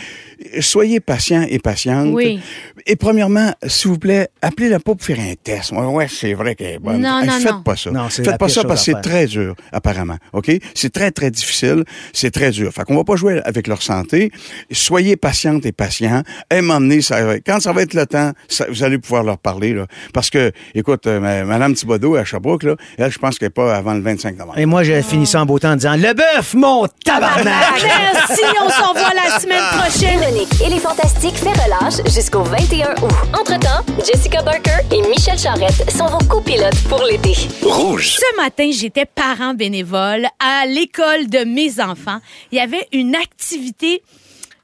[0.60, 2.10] soyez patients et patientes.
[2.12, 2.40] Oui.
[2.88, 5.72] Et premièrement, s'il vous plaît, appelez-la pas pour faire un test.
[5.72, 7.02] Ouais, c'est vrai qu'elle est bonne.
[7.02, 7.62] Non, Hey, non, faites non.
[7.64, 7.92] pas ça.
[7.92, 10.18] Non, c'est la faites pas ça parce que c'est très dur, apparemment.
[10.34, 10.52] OK?
[10.74, 11.84] C'est très, très difficile.
[12.14, 12.72] C'est très dur.
[12.74, 14.32] Fait qu'on va pas jouer avec leur santé.
[14.72, 16.24] Soyez patientes et patients.
[16.54, 19.74] Et m'emmener, ça, quand ça va être le temps, ça- vous allez pouvoir leur parler,
[19.74, 19.86] là.
[20.14, 23.52] Parce que, écoute, euh, ma- Madame Thibodeau à Sherbrooke, là, elle, je pense qu'elle n'est
[23.52, 24.58] pas avant le 25 novembre.
[24.58, 27.46] Et moi, j'ai fini ça en beau temps en disant Le bœuf, mon tabarnak!
[27.84, 30.31] Merci, on se revoit la semaine prochaine.
[30.32, 33.12] Véronique et les Fantastiques fait relâche jusqu'au 21 août.
[33.40, 37.34] Entre-temps, Jessica Barker et Michel Charrette sont vos copilotes pour l'été.
[37.64, 38.18] Rouge.
[38.18, 42.20] Ce matin, j'étais parent bénévole à l'école de mes enfants.
[42.52, 44.04] Il y avait une activité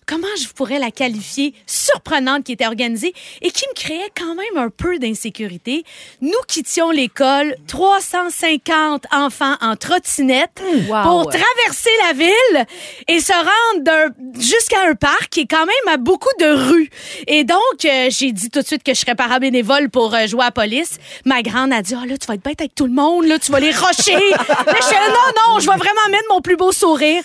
[0.08, 4.58] comment je pourrais la qualifier, surprenante qui était organisée et qui me créait quand même
[4.58, 5.84] un peu d'insécurité.
[6.22, 11.04] Nous quittions l'école, 350 enfants en trottinette Wow.
[11.04, 12.66] pour traverser la ville
[13.08, 16.90] et se rendre jusqu'à un parc qui est quand même à beaucoup de rues.
[17.28, 20.42] Et donc, euh, j'ai dit tout de suite que je serais parabénévole pour euh, jouer
[20.44, 20.98] à la police.
[21.26, 23.40] Ma grande a dit, ah là, tu vas être bête avec tout le monde, là,
[23.40, 24.14] tu vas les rocher.
[24.32, 27.24] là, je suis non, non, je vais vraiment mettre mon plus beau sourire.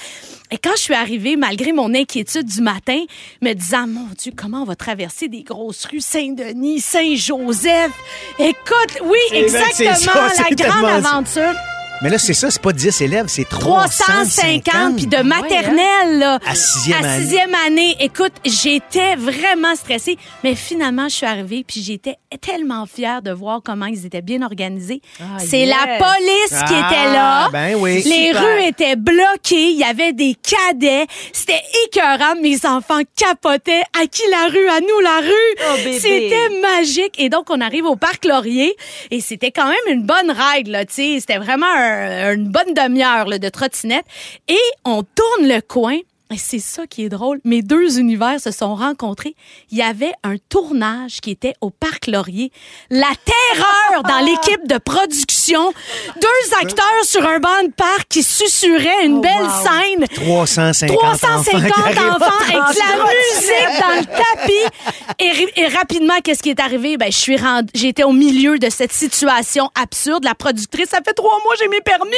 [0.52, 2.98] Et quand je suis arrivée, malgré mon inquiétude du matin,
[3.40, 7.92] me disant, mon Dieu, comment on va traverser des grosses rues, Saint-Denis, Saint-Joseph?
[8.38, 11.54] Écoute, oui, que c'est exactement, ça, la grande aventure.
[12.02, 14.26] Mais là, c'est ça, c'est pas 10 élèves, c'est 350.
[14.26, 16.40] 350, puis de maternelle, là.
[16.44, 17.22] À sixième À année.
[17.22, 17.96] sixième année.
[18.00, 23.60] Écoute, j'étais vraiment stressée, mais finalement, je suis arrivée, puis j'étais tellement fière de voir
[23.64, 25.00] comment ils étaient bien organisés.
[25.20, 25.68] Ah, C'est yes.
[25.68, 27.48] la police qui Ah, était là.
[27.52, 28.02] ben oui.
[28.04, 28.42] Les Super.
[28.42, 31.06] rues étaient bloquées, il y avait des cadets.
[31.32, 33.82] C'était écœurant, mes enfants capotaient.
[33.96, 34.68] À qui la rue?
[34.70, 35.70] À nous la rue?
[35.70, 35.76] Oh.
[36.00, 37.14] C'était magique.
[37.18, 38.74] Et donc, on arrive au parc Laurier
[39.12, 41.16] et c'était quand même une bonne règle, là, tu sais.
[41.20, 41.91] C'était vraiment un-
[42.34, 44.04] une bonne demi-heure de trottinette.
[44.48, 45.98] Et on tourne le coin.
[46.32, 47.40] Et c'est ça qui est drôle.
[47.44, 49.34] Mes deux univers se sont rencontrés.
[49.70, 52.50] Il y avait un tournage qui était au Parc Laurier.
[52.90, 55.72] La terreur dans l'équipe de production.
[56.16, 59.50] Deux acteurs sur un banc de parc qui susurraient une Oh, belle wow.
[59.66, 60.06] scène.
[60.08, 62.24] 350, 350 enfants.
[62.40, 65.56] avec de la musique dans le tapis.
[65.56, 66.96] Et, rapidement, qu'est-ce qui est arrivé?
[66.96, 67.36] Ben, je suis
[67.74, 70.24] j'étais au milieu de cette situation absurde.
[70.24, 72.10] La productrice, ça fait trois mois, j'ai mes permis.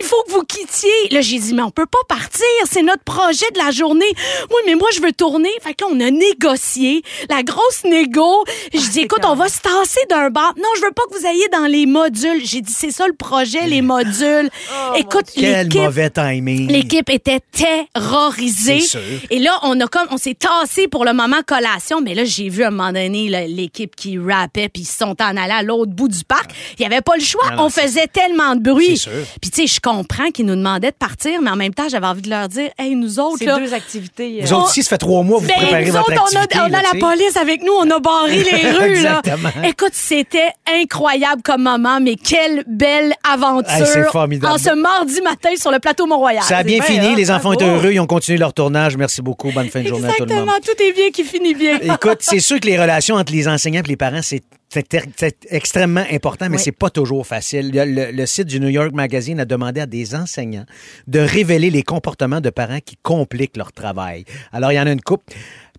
[0.00, 0.90] Il faut que vous quittiez.
[1.10, 2.44] Là, j'ai dit, mais on peut pas partir.
[2.70, 4.04] C'est notre projet de la journée.
[4.50, 5.50] Oui, mais moi, je veux tourner.
[5.62, 7.02] Fait que là, on a négocié.
[7.30, 8.44] La grosse négo.
[8.72, 10.52] Je dis, écoute, on va se tasser d'un bar.
[10.56, 12.44] Non, je veux pas que vous ayez dans les modules.
[12.44, 14.50] J'ai dit, c'est ça le projet, les modules.
[14.96, 16.70] Écoute, Quel mauvais timing.
[16.70, 18.80] L'équipe était terrorisée.
[18.80, 19.00] Sûr.
[19.30, 22.48] Et là, on a comme, on s'est tassé pour le moment collation, mais là, j'ai
[22.48, 25.92] vu à un moment donné l'équipe qui rappait puis ils sont en allés à l'autre
[25.92, 26.52] bout du parc.
[26.78, 27.50] Il y avait pas le choix.
[27.50, 28.96] Non, non, on faisait tellement de bruit.
[28.96, 29.26] C'est sûr.
[29.40, 32.06] Puis tu sais, je comprends qu'ils nous demandaient de partir, mais en même temps, j'avais
[32.06, 33.58] envie de leur dire, hey, nous autres C'est là.
[33.58, 34.38] deux activités.
[34.42, 36.22] euh, Vous autres ici, ça fait trois mois que vous Ben, préparez nous votre autres,
[36.32, 36.58] on a, activité.
[36.60, 39.02] on a là, la police avec nous, on a barré les rues.
[39.02, 39.20] là.
[39.24, 39.48] Exactement.
[39.64, 44.52] Écoute, c'était incroyable comme moment, mais quelle belle aventure Hey, c'est formidable.
[44.54, 46.42] en ce mardi matin sur le plateau Mont-Royal.
[46.42, 47.14] Ça a bien bien, fini, hein?
[47.16, 47.80] les enfants étaient Bravo.
[47.80, 48.96] heureux, ils ont continué leur tournage.
[48.96, 50.48] Merci beaucoup, bonne fin de journée à tout le monde.
[50.48, 51.78] Exactement, tout est bien qui finit bien.
[51.82, 54.42] Écoute, c'est sûr que les relations entre les enseignants et les parents, c'est
[54.72, 56.62] c'est extrêmement important, mais Oui.
[56.62, 57.70] c'est pas toujours facile.
[57.72, 60.64] Le, le- le site du New York Magazine a demandé à des enseignants
[61.06, 64.24] de révéler les comportements de parents qui compliquent leur travail.
[64.52, 65.22] Alors, il y en a une coupe.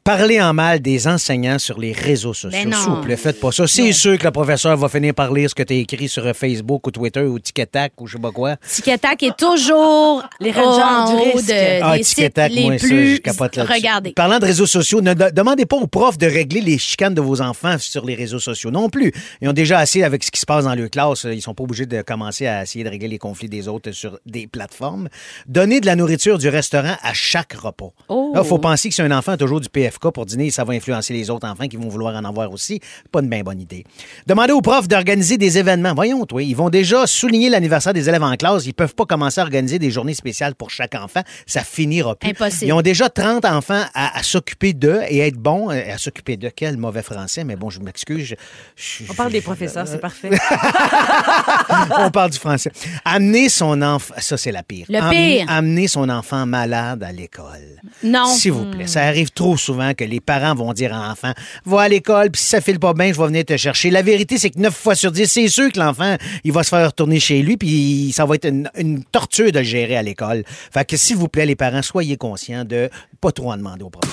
[0.04, 2.70] Parlez en mal des enseignants sur les réseaux sociaux.
[2.70, 2.74] Ben.
[2.74, 3.68] S'il vous plaît, faites pas ça.
[3.68, 6.24] C'est sûr que le professeur va finir par lire ce que tu as écrit sur
[6.36, 8.58] Facebook ou Twitter ou TikTok ou je sais pas quoi.
[8.68, 13.22] Tic-Tac est toujours Les en haut de, Ah, des sites les moi, ça, plus je
[13.22, 13.74] capote là-dessus.
[13.74, 14.12] regardés.
[14.12, 17.22] Parlant de réseaux sociaux, ne de- demandez pas aux profs de régler les chicanes de
[17.22, 19.13] vos enfants sur les réseaux sociaux non plus.
[19.42, 21.24] Ils ont déjà assez avec ce qui se passe dans leur classe.
[21.32, 24.20] Ils sont pas obligés de commencer à essayer de régler les conflits des autres sur
[24.26, 25.08] des plateformes.
[25.48, 27.94] Donnez de la nourriture du restaurant à chaque repas.
[28.10, 28.34] Oh.
[28.36, 30.64] Il faut penser que si un enfant a toujours du PFK FK pour dîner, ça
[30.64, 32.80] va influencer les autres enfants qui vont vouloir en avoir aussi.
[33.12, 33.84] Pas une bien bonne idée.
[34.28, 35.94] Demandez aux profs d'organiser des événements.
[35.94, 38.66] Voyons, toi, ils vont déjà souligner l'anniversaire des élèves en classe.
[38.66, 41.22] Ils peuvent pas commencer à organiser des journées spéciales pour chaque enfant.
[41.46, 42.30] Ça finira plus.
[42.32, 42.66] Impossible.
[42.66, 45.70] Ils ont déjà 30 enfants à, à s'occuper d'eux et être bons.
[45.72, 48.26] euh, À s'occuper de quel mauvais français, mais bon, je m'excuse.
[48.26, 48.36] je-
[48.76, 50.30] je- On parle je- des professeurs, c'est parfait.
[52.00, 52.72] on parle du français.
[53.06, 54.86] Amener son enfant, ça c'est la pire.
[54.90, 55.46] Le pire.
[55.50, 57.82] Amener son enfant malade à l'école.
[58.04, 58.26] Non.
[58.28, 58.88] S'il vous plaît.
[58.88, 61.34] Ça arrive trop souvent que les parents vont dire à l'enfant,
[61.65, 63.89] va à l'école, puis si ça file pas bien, je vais venir te chercher.
[63.89, 66.69] La vérité, c'est que 9 fois sur 10, c'est sûr que l'enfant, il va se
[66.69, 70.02] faire retourner chez lui, puis ça va être une, une torture de le gérer à
[70.02, 70.43] l'école.
[70.74, 73.89] Fait que s'il vous plaît, les parents, soyez conscients de pas trop en demander aux
[73.89, 74.12] profs.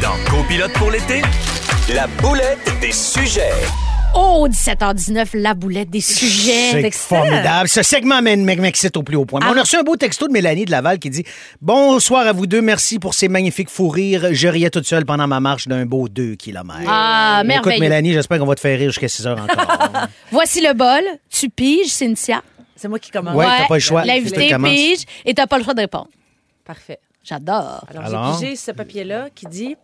[0.00, 1.22] Dans Copilote pour l'été,
[1.92, 3.52] la boulette des sujets.
[4.14, 6.70] Oh, 17h19, la boulette des sujets.
[6.82, 7.68] C'est formidable.
[7.68, 9.40] Ce segment m'ex- m'ex- m'excite au plus haut point.
[9.42, 9.50] Ah.
[9.52, 11.24] On a reçu un beau texto de Mélanie de Laval qui dit
[11.60, 14.28] Bonsoir à vous deux, merci pour ces magnifiques fous rires.
[14.32, 16.80] Je riais toute seule pendant ma marche d'un beau 2 km.
[16.88, 17.80] Ah, Écoute, merveilleux.
[17.80, 20.06] Mélanie, j'espère qu'on va te faire rire jusqu'à 6 heures encore.
[20.32, 21.02] Voici le bol.
[21.30, 22.42] Tu piges, Cynthia?
[22.76, 23.34] C'est moi qui commence.
[23.34, 24.04] Ouais, t'as pas le choix.
[24.04, 26.08] L'invité pige et t'as pas le choix de répondre.
[26.64, 26.98] Parfait.
[27.24, 27.84] J'adore.
[27.90, 28.38] Alors, Alors?
[28.40, 29.76] j'ai pigé ce papier-là qui dit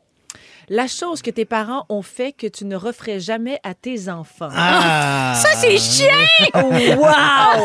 [0.69, 4.49] La chose que tes parents ont fait que tu ne referais jamais à tes enfants.
[4.57, 5.35] Ah!
[5.43, 6.09] Ça, c'est chien!
[6.55, 7.65] Wow!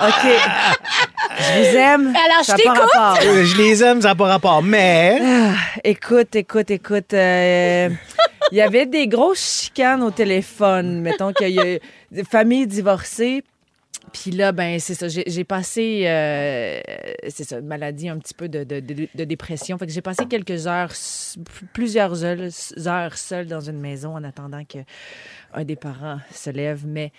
[0.00, 0.30] OK.
[1.38, 2.06] Je vous aime.
[2.14, 3.24] Alors, je Ça t'écoute.
[3.24, 4.62] Euh, je les aime, ça n'a pas rapport.
[4.62, 5.20] Mais.
[5.82, 7.12] Écoute, écoute, écoute.
[7.14, 7.88] euh,
[8.52, 11.00] Il y avait des grosses chicanes au téléphone.
[11.00, 11.78] Mettons qu'il y a
[12.10, 13.42] des familles divorcées.
[14.14, 15.08] Puis là, ben c'est ça.
[15.08, 16.80] J'ai j'ai passé, euh,
[17.28, 19.76] c'est ça, une maladie un petit peu de, de- de- de dépression.
[19.76, 20.92] Fait que j'ai passé quelques heures,
[21.72, 22.38] plusieurs heures,
[22.86, 24.78] heures seule dans une maison en attendant que
[25.52, 26.82] un des parents se lève.
[26.86, 27.10] Mais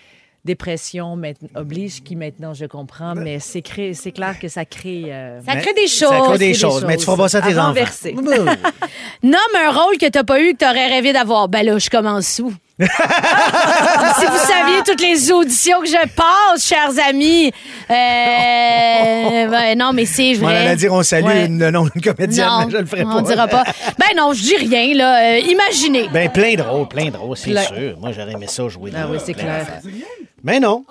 [0.45, 1.19] dépression
[1.55, 3.13] oblige qui maintenant je comprends.
[3.15, 5.05] Mais c'est clair que ça crée.
[5.07, 6.27] euh, Ça crée des Ça choses.
[6.29, 6.85] crée des des choses.
[6.85, 7.81] Mais tu feras pas ça à tes À enfants.
[9.23, 11.49] Nomme un rôle que t'as pas eu que t'aurais rêvé d'avoir.
[11.49, 12.53] Ben là, je commence où?
[12.77, 17.47] Si vous saviez toutes les auditions que je passe, chers amis.
[17.89, 20.57] Euh, ben non, mais c'est On vrai.
[20.57, 21.45] allait dire on salue Ouais.
[21.45, 23.09] une, non, une comédienne, Non, mais je le ferai pas.
[23.15, 23.63] on dira pas.
[23.97, 25.35] Ben non, je dis rien, là.
[25.35, 26.09] Euh, imaginez.
[26.11, 27.97] Ben, plein de rôles, plein de rôles, c'est sûr.
[27.99, 29.65] Moi, j'aurais aimé ça jouer Ah dans oui, c'est clair.
[30.43, 30.83] Mais non.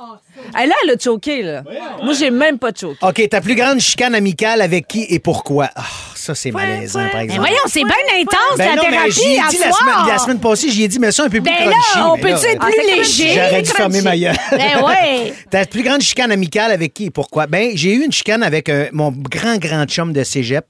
[0.54, 1.62] Ah, là, elle a choqué, là.
[2.02, 2.96] Moi, j'ai même pas choqué.
[3.02, 5.70] OK, ta plus grande chicane amicale avec qui et pourquoi?
[5.76, 5.82] Ah,
[6.14, 7.40] ça, c'est malaisant, par Mais exemple.
[7.40, 9.94] voyons, c'est bien intense, Ben la non, mais thérapie, j'y ai à dit la semaine,
[10.08, 12.14] la semaine passée, j'y ai dit, mais ça un peu plus Ben crunchy, là, on
[12.16, 13.28] mais peut-tu être Ah, plus léger?
[13.34, 14.36] J'aurais dû fermer ma gueule.
[14.50, 15.34] Ben ouais.
[15.50, 17.46] Ta plus grande chicane amicale avec qui et pourquoi?
[17.46, 20.64] Ben, j'ai eu une chicane avec euh, mon grand, grand chum de cégep.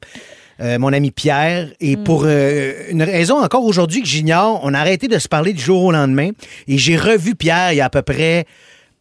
[0.60, 2.04] euh, mon ami Pierre, et Hmm.
[2.04, 5.60] pour euh, une raison encore aujourd'hui que j'ignore, on a arrêté de se parler du
[5.62, 6.30] jour au lendemain.
[6.68, 8.44] Et j'ai revu Pierre il y a à peu près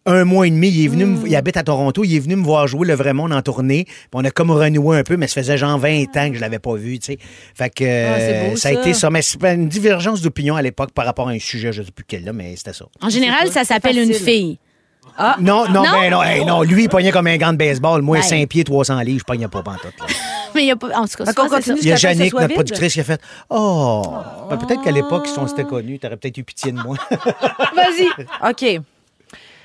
[0.06, 0.70] un mois et demi.
[0.70, 1.22] Il est venu, Hmm.
[1.22, 3.42] me- il habite à Toronto, il est venu me voir jouer le vrai monde en
[3.42, 3.86] tournée.
[4.14, 6.60] On a comme renoué un peu, mais ça faisait genre 20 ans que je l'avais
[6.60, 7.18] pas vu, tu sais.
[7.56, 8.80] Fait que Ah, c'est euh, beau, ça a ça.
[8.82, 9.10] été ça.
[9.10, 11.92] Mais c'est pas une divergence d'opinion à l'époque par rapport à un sujet, je sais
[11.92, 12.86] plus quel là, mais c'était ça.
[13.02, 14.60] En général, ça s'appelle une fille.
[15.20, 15.84] Non, non, Non?
[15.84, 18.02] ben non, hey, non, lui, il pognait comme un gant de baseball.
[18.02, 18.24] Moi, Ouais.
[18.24, 19.94] 5 pieds, 300 livres, je pognais pas pantoute.
[20.00, 20.06] là.
[20.56, 20.88] Mais il y a pas.
[20.98, 21.82] En tout cas, c'est continue ça.
[21.82, 22.56] Il y a Yannick, notre vide.
[22.56, 24.02] productrice, qui a fait Oh!
[24.50, 26.96] Ben, peut-être qu'à l'époque, si on s'était connus, t'aurais peut-être eu pitié de moi.
[27.76, 28.08] Vas-y.
[28.50, 28.82] OK.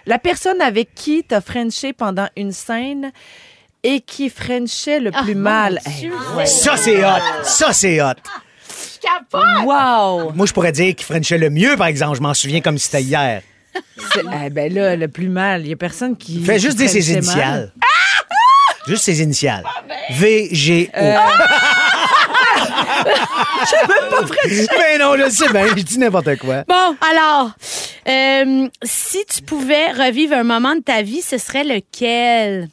[0.08, 3.12] La personne avec qui t'as frenché pendant une scène
[3.84, 5.80] et qui frenchait le Ah, plus mal.
[6.46, 7.20] Ça, c'est hot!
[7.44, 8.14] Ça, c'est hot!
[9.64, 10.32] wow!
[10.32, 12.16] Moi, je pourrais dire qu'il frenchait le mieux, par exemple.
[12.16, 13.42] Je m'en souviens comme si c'était hier.
[14.14, 15.60] C'est- eh ben là, le plus mal.
[15.62, 16.42] Il y a personne qui.
[16.42, 17.72] Fais juste qui dire ses initiales.
[18.86, 19.64] Juste ses initiales.
[20.10, 20.98] V-G-O.
[20.98, 21.16] Euh.
[24.78, 26.64] Ben non, je sais bien, je dis n'importe quoi.
[26.68, 27.50] Bon, alors,
[28.08, 32.68] euh, si tu pouvais revivre un moment de ta vie, ce serait lequel?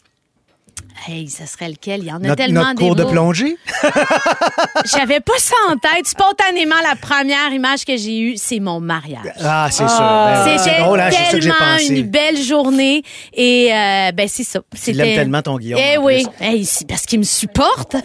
[1.07, 2.01] Hey, ce serait lequel?
[2.01, 3.57] Il y en a Notre, tellement notre des cours de plongée?
[4.85, 6.07] J'avais pas ça en tête.
[6.07, 9.21] Spontanément, la première image que j'ai eue, c'est mon mariage.
[9.43, 9.99] Ah, c'est sûr.
[9.99, 11.87] Ben C'était c'est ça que j'ai tellement pensé.
[11.99, 14.61] une belle journée et euh, ben c'est ça.
[14.73, 15.79] C'était- l'aimes tellement, ton Guillaume.
[15.83, 16.25] Eh oui.
[16.39, 17.95] Hey, parce qu'il me supporte.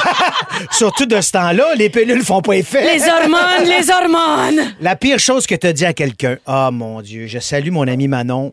[0.72, 2.94] Surtout de ce temps-là, les pilules font pas effet.
[2.94, 4.74] les hormones, les hormones.
[4.80, 6.36] La pire chose que tu as dit à quelqu'un.
[6.46, 8.52] Ah, mon Dieu, je salue mon ami Manon.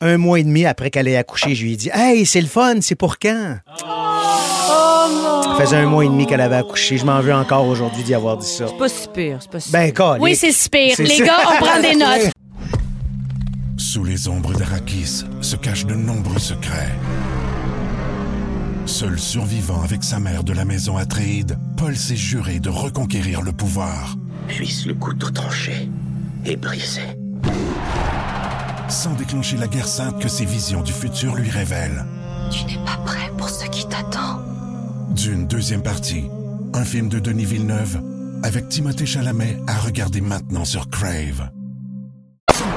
[0.00, 2.46] Un mois et demi après qu'elle ait accouché, je lui ai dit Hey, c'est le
[2.46, 3.56] fun, c'est pour quand?
[3.66, 6.98] Ça faisait un mois et demi qu'elle avait accouché.
[6.98, 8.66] Je m'en veux encore aujourd'hui d'y avoir dit ça.
[8.68, 9.38] C'est pas si pire.
[9.40, 10.22] C'est pas si Ben, calique.
[10.22, 10.90] Oui, c'est super.
[10.94, 11.24] C'est Les ça.
[11.24, 12.30] gars, on prend des notes.
[13.78, 16.92] Sous les ombres d'Arakis se cachent de nombreux secrets.
[18.84, 23.52] Seul survivant avec sa mère de la maison Atréide, Paul s'est juré de reconquérir le
[23.52, 24.14] pouvoir.
[24.48, 25.88] Puisse le couteau tranché
[26.44, 27.00] et brisé.
[28.88, 32.04] Sans déclencher la guerre sainte que ses visions du futur lui révèlent.
[32.50, 34.40] Tu n'es pas prêt pour ce qui t'attend.
[35.10, 36.24] D'une deuxième partie,
[36.74, 38.00] un film de Denis Villeneuve
[38.42, 41.50] avec Timothée Chalamet à regarder maintenant sur Crave.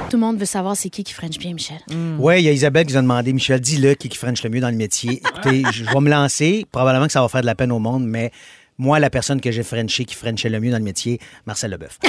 [0.09, 1.77] Tout le monde veut savoir c'est qui qui French bien, Michel.
[2.17, 4.49] Oui, il y a Isabelle qui nous a demandé, Michel, dis-le qui qui French le
[4.49, 5.21] mieux dans le métier.
[5.27, 6.65] Écoutez, je vais me lancer.
[6.71, 8.31] Probablement que ça va faire de la peine au monde, mais
[8.79, 11.99] moi, la personne que j'ai Frenché qui Frenchait le mieux dans le métier, Marcel Leboeuf.
[12.03, 12.07] On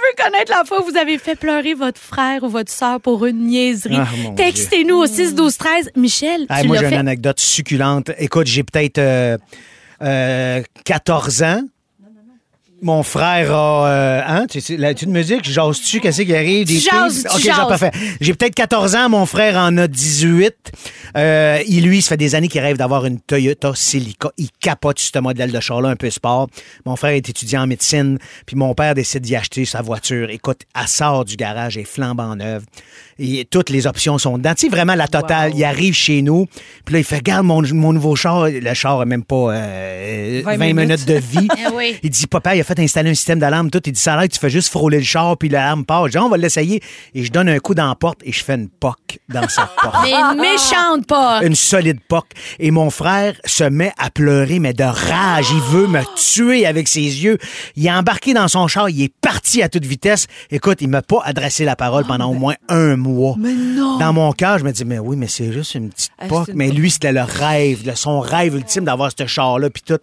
[0.00, 3.26] veut connaître la fois où vous avez fait pleurer votre frère ou votre soeur pour
[3.26, 3.96] une niaiserie.
[3.98, 4.06] Ah,
[4.36, 6.94] Textez-nous au 6 12 13 Michel, Ah, tu moi, j'ai fait?
[6.94, 8.10] une anecdote succulente.
[8.18, 9.38] Écoute, j'ai peut-être euh,
[10.02, 11.62] euh, 14 ans.
[12.82, 13.88] Mon frère a.
[13.88, 16.00] euh, hein, tu sais, la petite musique, jases-tu?
[16.00, 16.66] Qu'est-ce qui arrive?
[16.66, 17.56] Tu Des jases, tu OK, jases.
[17.56, 17.90] genre, parfait.
[18.20, 20.52] J'ai peut-être 14 ans, mon frère en a 18.
[21.16, 24.30] Euh, il, lui, ça fait des années qu'il rêve d'avoir une Toyota Celica.
[24.36, 26.48] Il capote ce modèle de char-là, un peu sport.
[26.84, 30.28] Mon frère est étudiant en médecine, puis mon père décide d'y acheter sa voiture.
[30.30, 32.64] Écoute, elle sort du garage, elle est flambant neuve.
[33.18, 34.54] Et toutes les options sont dedans.
[34.54, 35.52] Tu sais, vraiment la totale.
[35.54, 36.46] Il arrive chez nous,
[36.84, 38.48] puis là, il fait, regarde mon, mon nouveau char.
[38.48, 40.76] Le char a même pas euh, 20, 20 minutes.
[40.76, 41.06] minutes.
[41.06, 41.48] de vie.
[41.72, 41.96] Oui.
[42.02, 43.80] Il dit, papa, il a fait installer un système d'alarme, tout.
[43.86, 46.06] Il dit, ça a l'air que tu fais juste frôler le char, puis l'alarme part.
[46.06, 46.82] Je dis, on va l'essayer.
[47.14, 49.66] Et je donne un coup dans la porte et je fais une poque dans sa
[49.82, 49.96] porte.
[50.02, 51.44] Mais une méchante pas.
[51.44, 52.30] Une solide poque.
[52.58, 55.46] Et mon frère se met à pleurer, mais de rage.
[55.50, 57.38] Il veut me tuer avec ses yeux.
[57.76, 58.88] Il est embarqué dans son char.
[58.88, 60.26] Il est parti à toute vitesse.
[60.50, 63.34] Écoute, il m'a pas adressé la parole pendant au moins un mois.
[63.38, 63.98] Mais non.
[63.98, 66.50] Dans mon cœur, je me dis, mais oui, mais c'est juste une petite poque.
[66.54, 66.76] Mais poque.
[66.76, 69.98] lui, c'était le rêve, son rêve ultime d'avoir ce char-là, puis tout.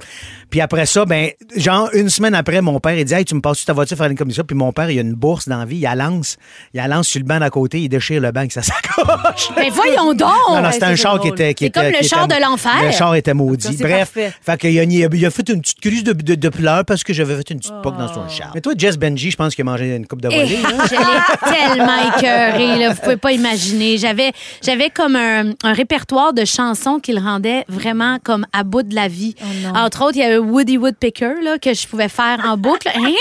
[0.50, 3.40] Puis après ça, ben, genre, une semaine après, mon père, il dit, hey, tu me
[3.42, 4.44] passes ta voiture faire une comme ça.
[4.44, 5.78] Puis mon père, il a une bourse dans la vie.
[5.78, 6.36] Il lance.
[6.74, 7.80] Il a lance sur le banc d'à côté.
[7.80, 9.50] Il déchire le banc avec sa sacoche.
[9.56, 10.30] Mais voyons donc.
[10.50, 11.30] Non, non, c'était un char drôle.
[11.36, 11.54] qui était.
[11.54, 12.72] qui C'est comme le char était- de l'enfer.
[12.84, 13.78] Le char était maudit.
[13.78, 14.12] Ça, Bref.
[14.14, 14.34] parfait.
[14.42, 16.84] Fait qu'il a, il a, il a fait une petite crise de, de, de pleurs
[16.84, 18.14] parce que j'avais fait une petite poque dans Oh.
[18.16, 18.52] son char.
[18.56, 20.58] Mais toi, Jess Benji, je pense qu'il a mangé une coupe de Eh, volée.
[20.66, 20.84] hein?
[20.90, 23.98] je l'ai tellement écœuré, là, vous pouvez pas imaginer.
[23.98, 24.32] J'avais,
[24.64, 28.96] j'avais comme un, un répertoire de chansons qui le rendait vraiment comme à bout de
[28.96, 29.36] la vie.
[29.64, 29.74] non.
[29.80, 32.90] Entre autres, il y avait Woody Woodpecker là, que je pouvais faire en boucle.
[32.90, 33.14] Hein,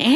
[0.00, 0.06] hein,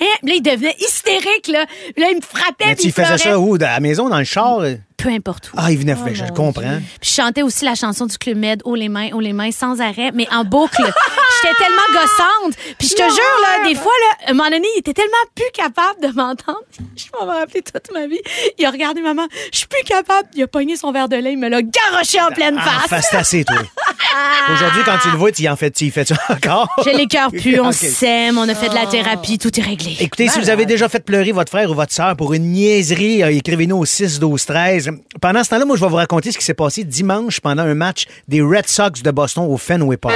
[0.00, 0.04] hein.
[0.22, 1.48] Là, il devenait hystérique.
[1.48, 2.66] Là, Là, il me frappait.
[2.66, 3.54] Mais tu il faisais ça où?
[3.56, 4.60] À la maison, dans le char?
[4.96, 5.56] Peu importe où.
[5.58, 6.78] Ah, il venait, je le comprends.
[7.00, 9.50] Puis je chantais aussi la chanson du Club Med, haut les mains, haut les mains,
[9.52, 10.82] sans arrêt, mais en boucle.
[10.82, 12.54] J'étais tellement gossante.
[12.78, 15.12] Puis je te jure, là, des fois, là, à un moment donné, il était tellement
[15.34, 16.60] plus capable de m'entendre.
[16.96, 18.20] Je m'en vais rappeler toute ma vie.
[18.58, 20.28] Il a regardé maman, je suis plus capable.
[20.34, 22.88] Il a pogné son verre de lait, il me l'a garoché en pleine Ah, face.
[22.88, 23.56] face tassée, toi.
[24.52, 26.68] Aujourd'hui, quand tu le vois, tu y en fais, tu y fais-tu encore?
[26.84, 27.74] J'ai les cœurs plus, on Ok.
[27.74, 29.96] s'aime, on a fait de la thérapie, tout est réglé.
[30.00, 33.22] Écoutez, si vous avez déjà fait pleurer votre frère ou votre sœur pour une niaiserie,
[33.22, 34.85] euh, écrivez-nous au 6 12 13.
[35.20, 37.74] Pendant ce temps-là, moi, je vais vous raconter ce qui s'est passé dimanche pendant un
[37.74, 40.14] match des Red Sox de Boston au Fenway Park.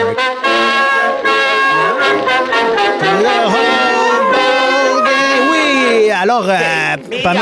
[5.50, 7.40] Oui, alors, euh, pendant,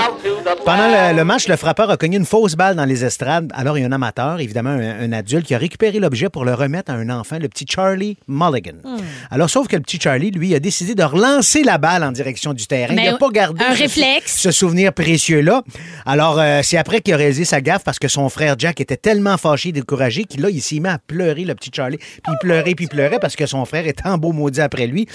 [0.65, 3.51] pendant le, le match, le frappeur a cogné une fausse balle dans les estrades.
[3.55, 6.45] Alors, il y a un amateur, évidemment, un, un adulte, qui a récupéré l'objet pour
[6.45, 8.77] le remettre à un enfant, le petit Charlie Mulligan.
[9.31, 12.53] Alors, sauf que le petit Charlie, lui, a décidé de relancer la balle en direction
[12.55, 12.95] du terrain.
[12.95, 14.39] Mais il n'a pas gardé un ce- réflexe.
[14.41, 15.63] ce souvenir précieux-là.
[16.07, 18.97] Alors, euh, c'est après qu'il a réalisé sa gaffe parce que son frère Jack était
[18.97, 21.99] tellement fâché et découragé qu'il là, il s'est mis à pleurer, le petit Charlie.
[21.99, 24.87] Puis il pleurait, puis il pleurait parce que son frère était en beau maudit après
[24.87, 25.07] lui.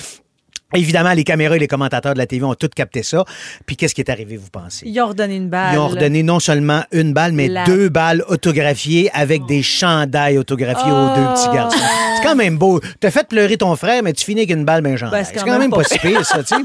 [0.76, 3.26] Évidemment, les caméras et les commentateurs de la TV ont tout capté ça.
[3.66, 4.86] Puis qu'est-ce qui est arrivé, vous pensez?
[4.88, 5.74] Ils ont redonné une balle.
[5.74, 10.38] Ils ont redonné non seulement une balle, mais La- deux balles autographiées avec des chandails
[10.38, 11.78] autographiés aux deux petits garçons.
[12.18, 12.80] C'est quand même beau.
[13.00, 15.22] T'as fait pleurer ton frère, mais tu finis avec une balle bien chandail.
[15.22, 16.62] Ben, c'est c'est quand quand même pas si pire, ça, tu sais.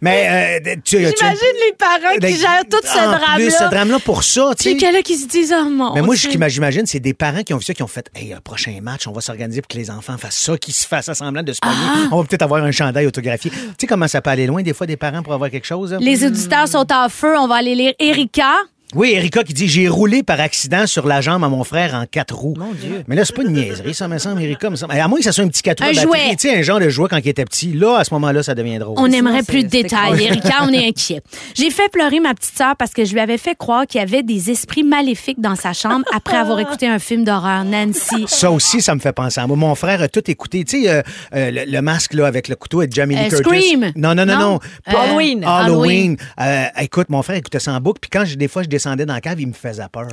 [0.00, 3.68] Mais euh, tu, tu- J'imagine les parents qui gèrent tout ce plus, ce drame-là.
[3.70, 4.88] drame-là pour ça, tu C'est sais.
[4.88, 7.42] en a qui se disent, oh mon Mais moi, ce qui j'imagine, c'est des parents
[7.42, 9.68] qui ont vu ça, qui ont fait Hey, un prochain match, on va s'organiser pour
[9.68, 11.74] que les enfants fassent ça, qu'ils se fassent semblant de se pogner.
[11.86, 12.08] Ah!
[12.12, 13.45] On va peut-être avoir un chandail autographié.
[13.50, 15.96] Tu sais comment ça peut aller loin, des fois, des parents pour avoir quelque chose?
[16.00, 17.34] Les auditeurs sont en feu.
[17.38, 18.52] On va aller lire Erika.
[18.94, 22.04] Oui, Erika qui dit J'ai roulé par accident sur la jambe à mon frère en
[22.08, 22.54] quatre roues.
[22.56, 23.02] Mon Dieu.
[23.08, 24.70] Mais là, c'est pas une niaiserie, ça me semble, Erika.
[24.70, 24.92] me semble.
[24.94, 25.88] À moins que ça soit un petit quatre roues.
[25.88, 26.36] Un à batterie, jouet.
[26.36, 27.72] Tu sais, un genre de jouet quand il était petit.
[27.72, 28.94] Là, à ce moment-là, ça devient drôle.
[28.98, 30.22] On aimerait plus de détails.
[30.24, 31.20] Erika, on est inquiet.
[31.54, 34.02] J'ai fait pleurer ma petite sœur parce que je lui avais fait croire qu'il y
[34.04, 37.64] avait des esprits maléfiques dans sa chambre après avoir écouté un film d'horreur.
[37.64, 38.24] Nancy.
[38.28, 39.56] Ça aussi, ça me fait penser à moi.
[39.56, 40.64] Mon frère a tout écouté.
[40.64, 41.02] Tu sais, euh,
[41.34, 43.62] euh, le, le masque là, avec le couteau et Jamie Lee Euh, Curtis.
[43.62, 43.92] Scream.
[43.96, 44.60] Non, non, non, Non.
[44.88, 45.44] Euh, Halloween.
[45.44, 46.16] Halloween.
[46.40, 47.98] Euh, écoute, mon frère écoutait ça en boucle.
[48.00, 50.08] Puis quand je- des fois, je descendais dans la cave, il me faisait peur.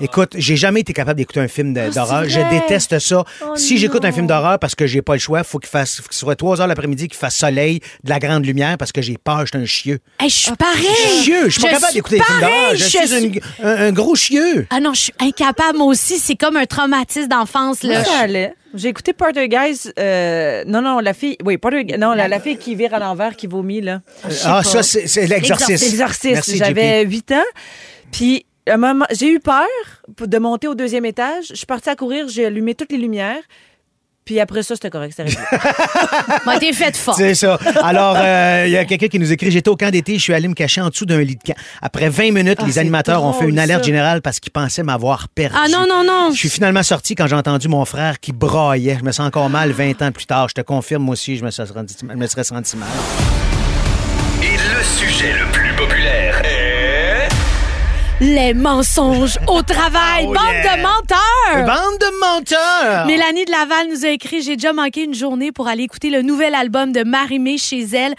[0.00, 2.24] Écoute, j'ai jamais été capable d'écouter un film de- d'horreur.
[2.28, 3.24] Je déteste ça.
[3.56, 6.08] si j'écoute un film d'horreur parce que j'ai pas le choix, faut qu'il fasse, faut
[6.08, 9.18] qu'il soit 3 heures l'après-midi, qu'il fasse soleil, de la grande lumière parce que j'ai
[9.18, 9.98] peur, je suis un chieux.
[10.20, 11.22] Hey, je suis pareil.
[11.22, 12.54] Chieux, je suis pas capable d'écouter des films d'horreur.
[12.62, 14.66] pareil, Je, je suis suis- un, un- un gros chieux.
[14.70, 16.18] Ah non, je suis incapable, moi aussi.
[16.18, 17.82] C'est comme un traumatisme d'enfance.
[17.82, 18.04] là.
[18.04, 18.54] Ça allait.
[18.74, 19.92] J'ai écouté Poltergeist.
[19.98, 21.36] Euh, non, non, la fille.
[21.44, 21.98] Oui, Poltergeist.
[21.98, 24.00] Non, la, la fille qui vire à l'envers, qui vomit, là.
[24.44, 25.26] Ah, ça, c'est.
[25.26, 25.96] L'exorciste.
[26.24, 27.10] Merci, J'avais JP.
[27.10, 27.44] 8 ans.
[28.10, 29.66] Puis un moment, j'ai eu peur
[30.18, 31.46] de monter au deuxième étage.
[31.50, 33.42] Je suis partie à courir, j'ai allumé toutes les lumières.
[34.24, 35.14] Puis après ça, c'était correct.
[35.16, 36.58] c'était réglé.
[36.60, 37.14] T'es faite fort.
[37.14, 37.58] C'est ça.
[37.82, 40.32] Alors, euh, il y a quelqu'un qui nous écrit J'étais au camp d'été, je suis
[40.32, 41.54] allé me cacher en dessous d'un lit de camp.
[41.82, 43.86] Après 20 minutes, Ah, les animateurs ont fait une alerte ça.
[43.86, 45.54] générale parce qu'ils pensaient m'avoir perdu.
[45.58, 46.30] Ah non, non, non.
[46.32, 48.96] Je suis finalement sorti quand j'ai entendu mon frère qui braillait.
[48.98, 50.48] Je me sens encore mal 20 ans plus tard.
[50.48, 52.88] Je te confirme, moi aussi, je me serais senti, je me serais senti mal.
[54.42, 55.63] Et le sujet le plus.
[58.20, 60.26] Les mensonges au travail.
[60.28, 60.76] Oh, Bande yeah.
[60.76, 61.66] de menteurs.
[61.66, 63.06] Bande de menteurs!
[63.06, 66.22] Mélanie de Laval nous a écrit J'ai déjà manqué une journée pour aller écouter le
[66.22, 68.14] nouvel album de Marimé chez elle.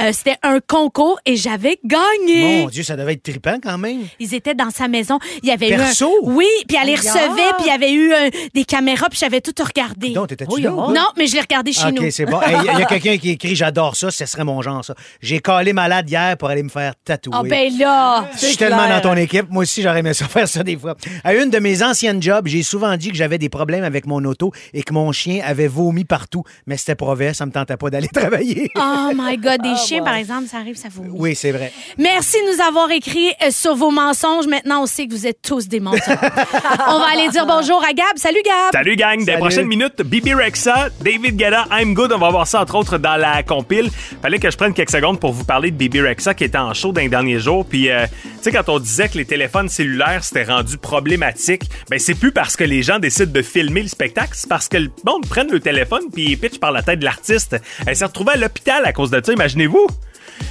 [0.00, 2.62] Euh, C'était un concours et j'avais gagné.
[2.62, 4.02] Mon Dieu, ça devait être trippant quand même.
[4.20, 5.18] Ils étaient dans sa maison.
[5.42, 6.06] Il y avait Perso?
[6.06, 6.32] eu un...
[6.34, 6.98] Oui, puis elle les Ah.
[6.98, 10.10] recevait, puis il y avait eu euh, des caméras, puis j'avais tout regardé.
[10.10, 10.92] Donc, t'étais-tu là, oh.
[10.92, 12.02] Non, mais je l'ai regardé chez nous.
[12.02, 12.38] OK, c'est bon.
[12.46, 14.94] Il y a quelqu'un qui écrit J'adore ça, ce serait mon genre, ça.
[15.20, 17.34] J'ai collé malade hier pour aller me faire tatouer.
[17.36, 18.28] Ah ben là.
[18.34, 19.46] Je suis tellement dans ton équipe.
[19.50, 20.94] Moi aussi, j'aurais aimé ça faire ça des fois.
[21.24, 24.24] À une de mes anciennes jobs, j'ai souvent dit que j'avais des problèmes avec mon
[24.24, 26.44] auto et que mon chien avait vomi partout.
[26.66, 28.70] Mais c'était vrai, ça me tentait pas d'aller travailler.
[28.76, 29.74] Oh my God, des
[30.04, 31.04] Par exemple, ça arrive, ça vous.
[31.10, 31.72] Oui, c'est vrai.
[31.96, 34.46] Merci de nous avoir écrit euh, sur vos mensonges.
[34.46, 36.00] Maintenant, on sait que vous êtes tous des menteurs.
[36.88, 38.16] on va aller dire bonjour à Gab.
[38.16, 38.72] Salut, Gab.
[38.72, 39.38] Salut gang, des Salut.
[39.38, 43.16] prochaines minutes, Bibi Rexa, David Guetta, I'm Good, on va voir ça entre autres dans
[43.16, 43.90] la compile.
[44.22, 46.74] Fallait que je prenne quelques secondes pour vous parler de Bibi Rexa qui était en
[46.74, 47.64] show dans les derniers jours.
[47.66, 51.98] Puis, euh, tu sais, quand on disait que les téléphones cellulaires s'étaient rendus problématiques, ben
[51.98, 54.90] c'est plus parce que les gens décident de filmer le spectacle, c'est parce que le
[55.06, 57.56] monde prenne le téléphone puis ils pitchent par la tête de l'artiste.
[57.86, 59.77] Elle s'est retrouvée à l'hôpital à cause de ça, imaginez-vous.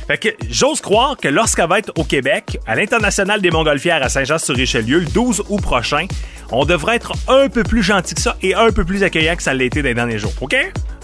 [0.08, 4.08] Fait que j'ose croire que lorsqu'elle va être au Québec, à l'International des Montgolfières à
[4.08, 6.08] Saint-Jean-sur-Richelieu, le 12 août prochain,
[6.52, 9.44] on devrait être un peu plus gentil que ça et un peu plus accueillant que
[9.44, 10.56] ça l'a été les derniers jours, OK?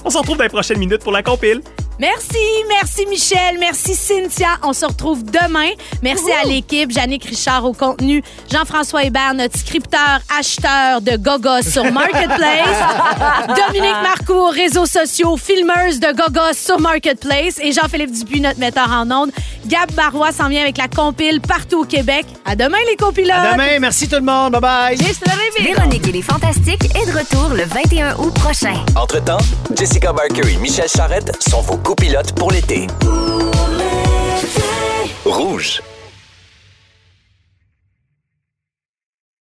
[0.05, 1.61] On se retrouve dans les prochaines minutes pour la compile.
[1.99, 2.37] Merci,
[2.67, 4.57] merci Michel, merci Cynthia.
[4.63, 5.69] On se retrouve demain.
[6.01, 11.83] Merci à l'équipe, Jannick Richard au contenu, Jean-François Hébert, notre scripteur, acheteur de Gogos sur
[11.91, 12.67] Marketplace,
[13.67, 19.09] Dominique Marcoux, réseaux sociaux, filmeuse de Gogos sur Marketplace et Jean-Philippe Dupuis, notre metteur en
[19.11, 19.31] ondes.
[19.67, 22.25] Gab Barois s'en vient avec la compile partout au Québec.
[22.45, 23.31] À demain les copilotes.
[23.31, 24.53] À demain, merci tout le monde.
[24.53, 24.97] Bye bye.
[25.59, 28.73] Véronique et les Fantastiques est de retour le 21 août prochain.
[28.95, 29.37] Entre-temps,
[29.93, 32.87] Jessica Barker et Michel Charrette sont vos copilotes pour l'été.
[35.23, 35.83] Rouge.